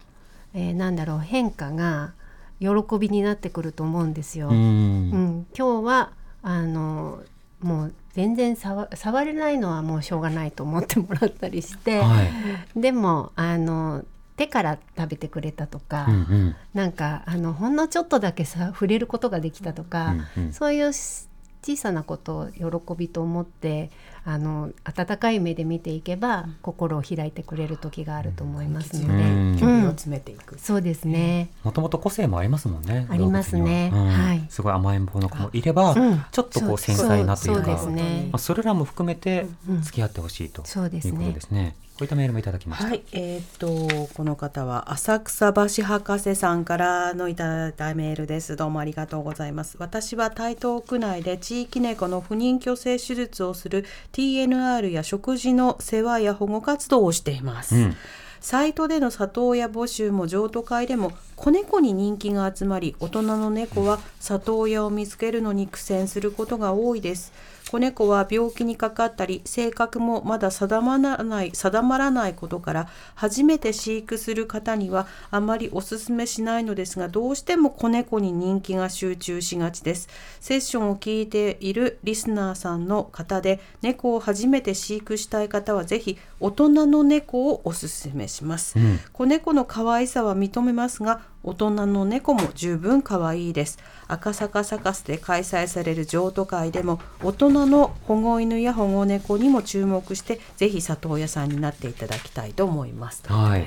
[0.54, 2.14] えーなんだろう変化が
[2.60, 4.48] 喜びになってくると思うんですよ。
[4.48, 7.22] うんうん、今日はあの
[7.60, 12.80] もう全然触触れないのはもうしょうがないと思ってもらったりして、はい。
[12.80, 14.04] でもあの
[14.36, 21.28] 手から食べてくれたとか、うんうんなんかあのほんのちょっとだけさ触れることができたとか、うんうんそういうし
[21.62, 23.90] 小さなことを喜びと思って
[24.28, 29.56] あの温かい目で見ていけば心を開いてくれる時があると思いますので、うん。
[29.56, 31.50] 距離を詰めていく、そうですね。
[31.62, 33.06] もともと個性もありますもんね。
[33.08, 33.90] ありますね。
[33.92, 34.34] は。
[34.34, 34.44] い。
[34.50, 36.24] すごい甘えん坊の子もいれば、うん。
[36.32, 38.28] ちょっとこう繊細なというか、そうそうですね。
[38.32, 41.00] まあそれらも含めてうん付き合ってほしいということで。
[41.40, 41.76] すね。
[41.96, 42.88] こういったメールもいただきました。
[42.88, 48.54] はい、えーっとこの方は浅草橋博士さんからのいただいたメールです。
[48.54, 49.76] どうもありがとうございます。
[49.78, 57.74] 私は台東区内で地域猫の不妊去勢手術をする TNR や食事の世話や保護活動をしています。
[57.74, 57.96] うん
[58.38, 67.32] サイトでの里親募集も譲渡会でも子猫に人気が集まり大人の猫は里親を見つけるのに苦戦することが多いです
[67.70, 80.08] 子猫は病気にかかったり性格もまだ定まらない定まらないことから初めて飼育する方にはあまりおすすめしないのですがどうしても子猫に人気が集中しがちです。
[80.40, 89.00] セッションを聞いているリスナーさんの方で猫を初めて飼育したい方はぜひ大人の猫をおすすめします、うん。
[89.12, 93.78] 子猫の可愛さは認めますが大人の猫も十分可愛いです。
[94.08, 103.22] 赤坂サカスで開催される譲渡会でも大人の保護犬や保護猫にも注目してぜひ里親さんになっていただきたいと思います。
[103.22, 103.66] とい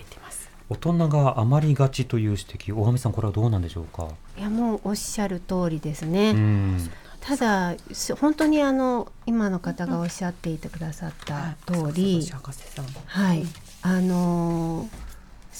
[0.70, 4.08] 大人が余りがちという指摘、大上さんこれはどうなんでしょうか？
[4.38, 6.32] いやもうおっしゃる通りですね。
[6.32, 6.90] うん。
[7.22, 13.46] ただす本当にあの今の方がおっしゃっていてくださった通り、浅草橋博士さんはい、
[13.82, 15.09] あのー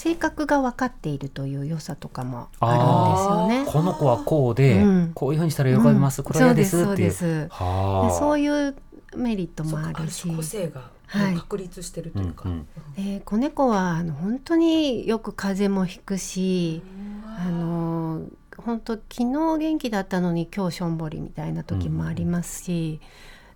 [0.00, 3.70] 性格が分かっているという良さとかもあるんですよね。
[3.70, 5.12] この子はこうで、うん。
[5.12, 7.02] こういうふうにしたら喜びます、これは嫌ですそうって。
[7.02, 7.08] いう。
[7.08, 7.48] ですそうです。
[7.50, 8.08] はあ。
[8.08, 8.74] でそういう
[9.14, 11.34] メリットもあるし、性がはい。
[11.34, 16.80] 確立してるというか、うんで子猫はあの本当によく風邪もひくし、
[17.26, 18.22] あの
[18.56, 23.00] 本当昨日元気だったのに今日しょんぼりみたいな時もありますし、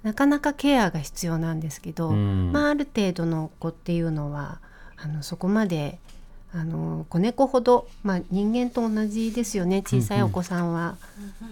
[0.03, 2.53] なかなかケアが必要なんですけど、うん。
[2.53, 4.61] まあ、ある程度の子っていうのは
[4.99, 6.01] あのそこまで
[6.57, 9.83] あの子猫ほど、まあ、人間と同じですよね。
[9.83, 10.97] 小さいお子さんは、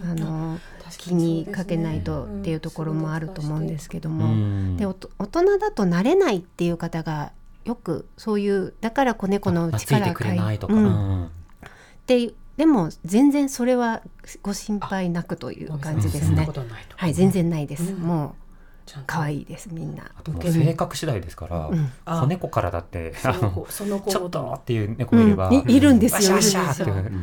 [0.05, 0.61] あの
[0.97, 4.29] 気にかけないとっていうところもあると思うんですけどうも。
[4.29, 4.77] ん。
[4.77, 7.33] でおと大人だと慣れないっていう方が
[7.65, 10.75] よくそういうだから子猫の力くれないとか。
[10.75, 10.85] うん。
[10.85, 10.89] う
[11.25, 11.31] ん
[12.07, 14.03] ででも全然それは
[14.43, 16.47] ご心配なくという感じですね。
[16.97, 17.93] はい全然ないです。
[17.93, 18.01] うん。
[18.01, 18.42] もう
[19.07, 20.05] 可愛いですみんな。
[20.43, 21.93] 性格次第ですから、うん。
[22.05, 24.11] あ子猫からだってそのあの子その子。
[24.11, 25.71] ちょっごとっていう猫もいれば、うん。
[25.71, 26.39] いいるんですよ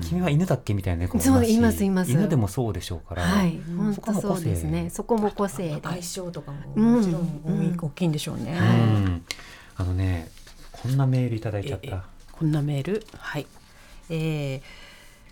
[0.01, 0.73] 君は犬だっけ？
[0.73, 2.11] みたいな猫もいますいます。
[2.11, 3.59] 犬でもそうでしょうから、はい。
[3.77, 4.27] 本そこも個性。
[4.29, 4.89] 当そうですね。
[4.89, 5.81] そこも個性で。
[5.83, 6.95] 相性とかもうん。
[6.95, 8.57] もちろん大きいんでしょうね、
[9.75, 10.29] あのね
[10.71, 12.03] こんなメールいただいちゃっええた。
[12.31, 13.05] こんなメール？
[13.17, 13.47] はい。
[14.09, 14.61] えー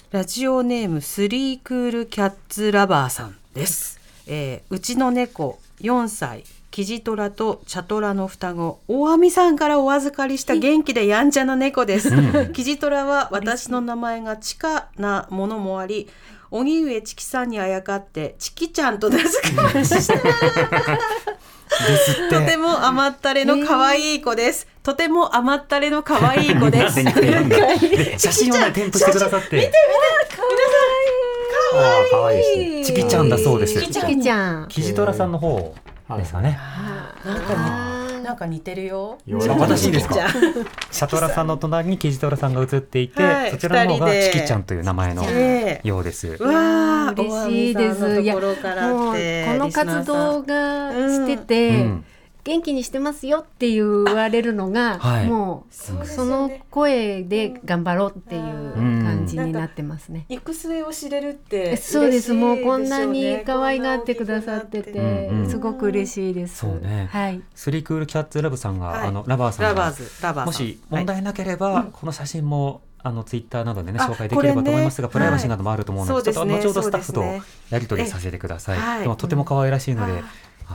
[0.09, 12.11] ラジオネームスリークールキャッツラバーさんです、えーうちの猫4歳キジトラとチャトラの双子大網さんからお預かりした元気でやんちゃな猫です
[12.51, 16.07] キジトラは私の名前がチカなものもあり
[16.51, 20.13] 荻上チキさんにあやかってチキちゃんと名付けました。
[22.30, 24.67] とても甘ったれの可愛い子です。
[24.82, 27.03] とても甘ったれの可愛い子です。
[28.17, 29.69] 写真をね添付してくださって。
[30.30, 30.41] 可
[31.74, 32.97] あー可愛いですね。
[32.97, 34.68] チキちゃんだそうですチキちゃん。
[34.70, 35.74] キジトラさんの方
[36.18, 36.57] ですかね。
[37.26, 37.53] なんか
[38.18, 39.18] になんか似てるよ。
[39.57, 40.15] 私いいですか？
[40.91, 46.28] シャトラさんの隣にキジトラさんが写っていて、はいそちらの方がチキちゃんという名前のええようです。
[46.39, 48.22] うわあ嬉しいです。
[48.22, 52.05] いや、もうこの活動がしてて、うん
[52.48, 55.28] 元気にしてますよって言われるのが、はい。
[55.28, 58.74] もうその声で頑張ろうっていう
[59.04, 60.26] 感じになってますね。
[60.30, 62.34] 行く末を知れるってそうです。
[62.34, 66.60] もうこんなに可愛がってくださってて、すごく嬉しいです。
[66.60, 67.10] そうね。
[67.12, 67.41] はい。
[67.54, 69.08] スリークールキャッツラブさんが、はい。
[69.10, 69.76] あのラバーさん
[70.36, 76.24] がもし問はい題なければ、この写真もあのツイッターなどでねあ紹介できればと思いますが、プライバシーなどもあると思うので、はい。
[76.24, 77.24] ちょっと後ほどスタッフと
[77.70, 79.02] やり取りさせてください。
[79.02, 80.24] でもとても可愛らしいので、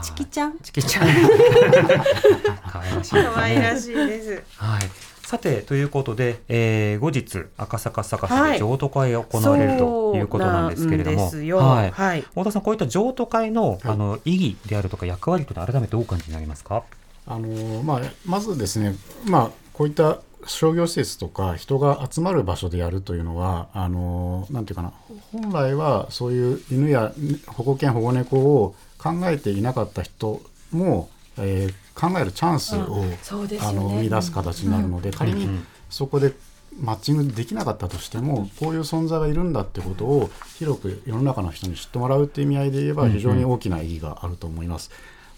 [0.01, 0.57] チキちゃん？
[0.59, 1.07] チキちゃん。
[2.71, 3.79] 可愛らしいです可愛らね。
[3.79, 4.43] しいです。
[4.57, 4.81] はい。
[5.25, 8.53] さてということで、えー後日赤坂サカスはい。
[8.53, 11.91] で譲渡会が行われるということなんですけれども、はい。
[11.91, 12.21] はい。
[12.21, 16.83] 太田さんこういった譲渡会の、あの意義であるとか役割というのは改めてどうお感じになりますか？
[17.25, 24.91] あのまあ、まずですね、まあ、こういった商業施設とか人が集まる場所でやるというのはあのなんていうかな
[25.31, 27.13] 本来はそういう犬や
[27.47, 30.41] 保護犬保護猫を考えていなかった人
[30.71, 35.47] も、えー考えるチャンスを、そうですよあのね生み出す形になるので、仮に
[35.89, 36.33] そこで
[36.79, 44.89] マッチングできなかったとしてもこういう存在がいるんだってことを広く世の中の人に知ってもらうっていう意味合いで言えば非常に大きな意義があると思います。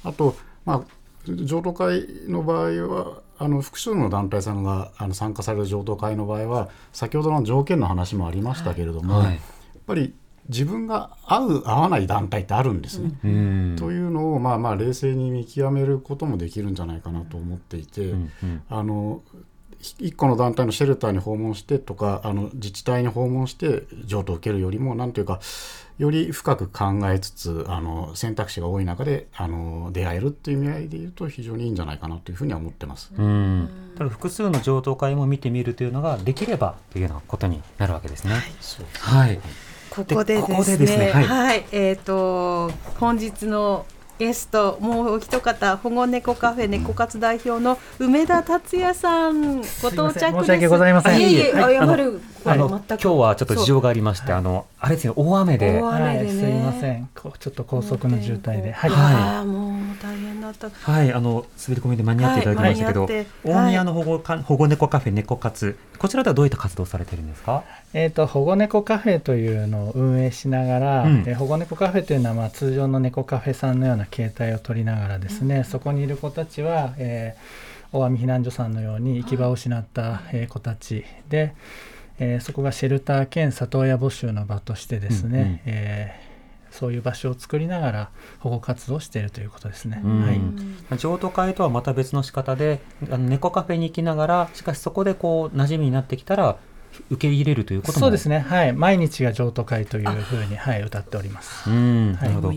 [0.04, 0.82] あと、まあ、
[1.28, 9.26] 譲渡会の場合はあの複数の団体さんがあの参加される譲渡会の場合は先ほどの条件の話もありましたけれども、はい。
[9.26, 9.40] やっ
[9.86, 10.14] ぱり
[10.50, 13.12] 自分が合う合わない団体ってあるんですね。
[13.24, 19.22] うんというのをまあまあ冷静に見極めることもできるんじゃないかなと思っていて、うんうんあの
[20.00, 25.40] 一個の団体のシェルターに訪問してとかあの自治体に訪問して譲渡を受けるよりもなんというか
[25.98, 33.14] より深く考えつつあの選択肢が多い中であの出会えるっていう意味合いで言うと非常にいいんじゃないかなというふうには思ってます。
[33.18, 38.36] うん、ただ複数の譲渡会も見てみるというのができればというようなことになるわけですね。
[38.60, 39.40] そうはい、
[39.96, 40.98] ここでですね。
[40.98, 41.12] ね。
[41.12, 41.26] はい。
[41.26, 43.86] はい、えっ、と本日の
[44.18, 50.20] ゲストもうお一方保護猫カフェ猫活代表の梅田達也さんご到着です。
[50.20, 51.20] 申し訳ございません。
[51.20, 51.76] いえいえ、はい。
[51.76, 55.82] 謝るあの今日はちょっと事情がありまして、あのあれですね大雨で。
[55.82, 56.26] 大雨でね。
[56.26, 57.10] はい、すいません。
[57.16, 59.46] こうちょっと高速の渋滞で、はい。
[59.46, 59.72] もう
[60.02, 60.70] 大変だった。
[60.70, 63.10] はいあの滑り込みで間に合っていただきましたけど、
[63.44, 65.78] 大宮の保護か保護猫カフェ猫活。
[65.98, 67.64] こちらではどういった活動をされてるんですか？
[67.94, 71.24] えっ、と保護猫カフェというのを運営しながら、うん。
[71.26, 81.54] えー保護猫カフェというのはまあ通常の猫カフェさんのような形態を取りながらですね、そこにいる子たちは、えー大網避難所さんのように行き場を失った、えー子たちで、
[82.20, 86.36] えーそこがシェルター兼里親募集の場としてですね、うんうんえー
[86.76, 88.10] そういう場所を作りながら
[88.40, 90.02] 保護活動をしているということですね。
[90.04, 90.98] うんはい。
[90.98, 96.58] 譲渡会とはまた別の仕方であの猫カフェに行きながらしかしそこでこう馴染みになってきたら
[97.10, 98.40] 受け入れるということもそうですね。
[98.40, 98.74] はい。
[98.74, 101.70] 毎日が譲渡会というふうにはい歌っております。
[101.70, 102.52] うんなはいるほど、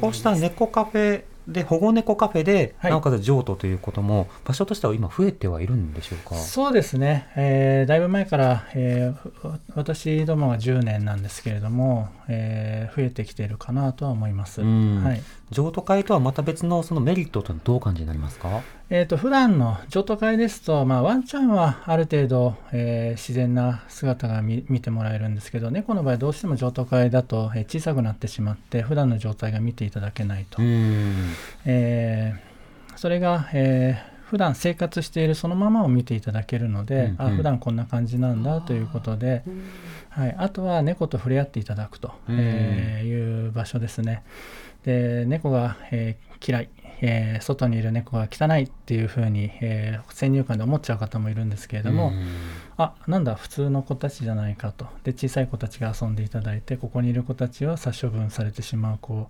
[0.00, 6.36] こうした猫カフェで保護猫カフェで、はいなおかつ譲渡ということも場所としては今増えてはいるんでしょうか？
[6.36, 14.60] そうですね、えーだいぶ前から、えーわ私どもが10年なんですけれども、えー増えてきているかなとは思います。
[14.62, 18.62] うんはい譲渡会とはまた別のそのメリットというのはどうお感じになりますか？
[18.94, 30.60] えー、と普段の譲渡会ですと、まあ、ワンちゃんはある程度、えー自然な姿が見見てもらえるんですけど猫の場合どうしても譲渡会だと、えー小さくなってしまって普段の状態が見ていただけないと。
[30.62, 31.14] うん。
[31.64, 37.16] えーそれが、えー普段生活しているそのままを見ていただけるので、うんうん。
[37.18, 39.42] あ普段こんな感じなんだということで、
[40.10, 42.36] はい、あとは猫と触れ合っていただくと、うん。
[42.38, 44.22] えーいう場所ですね。
[44.84, 46.68] で猫が、えー嫌い、
[47.02, 52.24] えー外にいる猫が汚いっていうふうに、えー先入観で思っちゃう方もいるんですけれども、うん。
[52.78, 54.86] あなんだ普通の子たちじゃないかと。
[55.04, 59.28] で小さい子たちが遊んでいただいてここにいる子たちは殺処分されてしまう子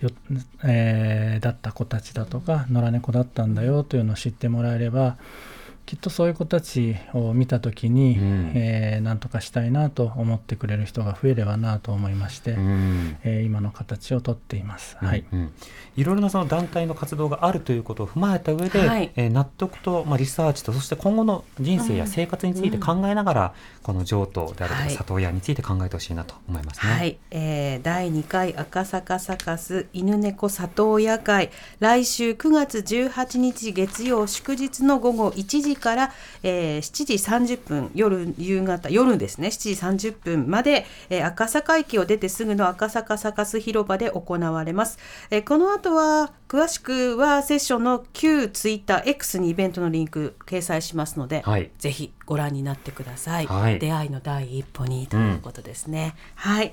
[0.00, 0.10] よ、
[0.64, 5.16] えーだった子たちだとか野良猫だったんだよというのを知ってもらえれば
[5.90, 8.52] きっとそういう子たちを見た時に、うん。
[8.54, 13.16] えーなんとかしたいなと思ってくれる人が増えればなと思いまして、うん。
[13.24, 14.96] えー今の形をとっています。
[15.00, 15.52] はい、うん。
[15.96, 16.04] い。
[16.04, 19.10] ろいろなその団体の活動があるということを踏まえた上で、はい。
[19.16, 24.90] えー納得と、まあ、リサーチとそして今後の人生や生活について考えながら、この譲渡であるとかはい。
[24.92, 26.92] 里親について考えてほしいなと思いますね。
[26.92, 31.50] はい、えー第2回赤坂サカス犬猫里親会。
[31.80, 36.12] 来週9月18日月曜祝日の午後1時から、
[36.42, 39.48] えー7時30分夜夕方夜ですね。
[39.48, 44.98] 7時30分まで、えー赤坂駅を出てすぐの赤坂サカス広場で行われます、
[45.30, 51.70] えーこの後は詳しくはセッションの旧ツイッター X にイベントのリンク掲載しますので、はい。
[51.78, 53.78] ぜひご覧になってください、はい。
[53.78, 56.72] 出会いの第一歩にということですね、はい、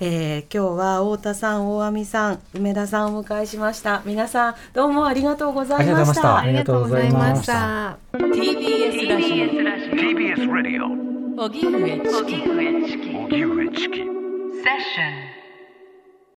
[0.00, 4.00] えー今日は太田さん大網さん梅田さんをお迎えしました。
[4.06, 6.38] 皆さんどうもありがとうございました。
[6.38, 7.90] ありがとうございました。
[7.90, 8.48] ありがとうございました。
[8.48, 9.26] TBS ラジ
[9.92, 10.86] TBS ラジオ。
[11.42, 12.00] オ荻上
[12.86, 14.00] チキ荻上チキ
[14.64, 15.27] Session.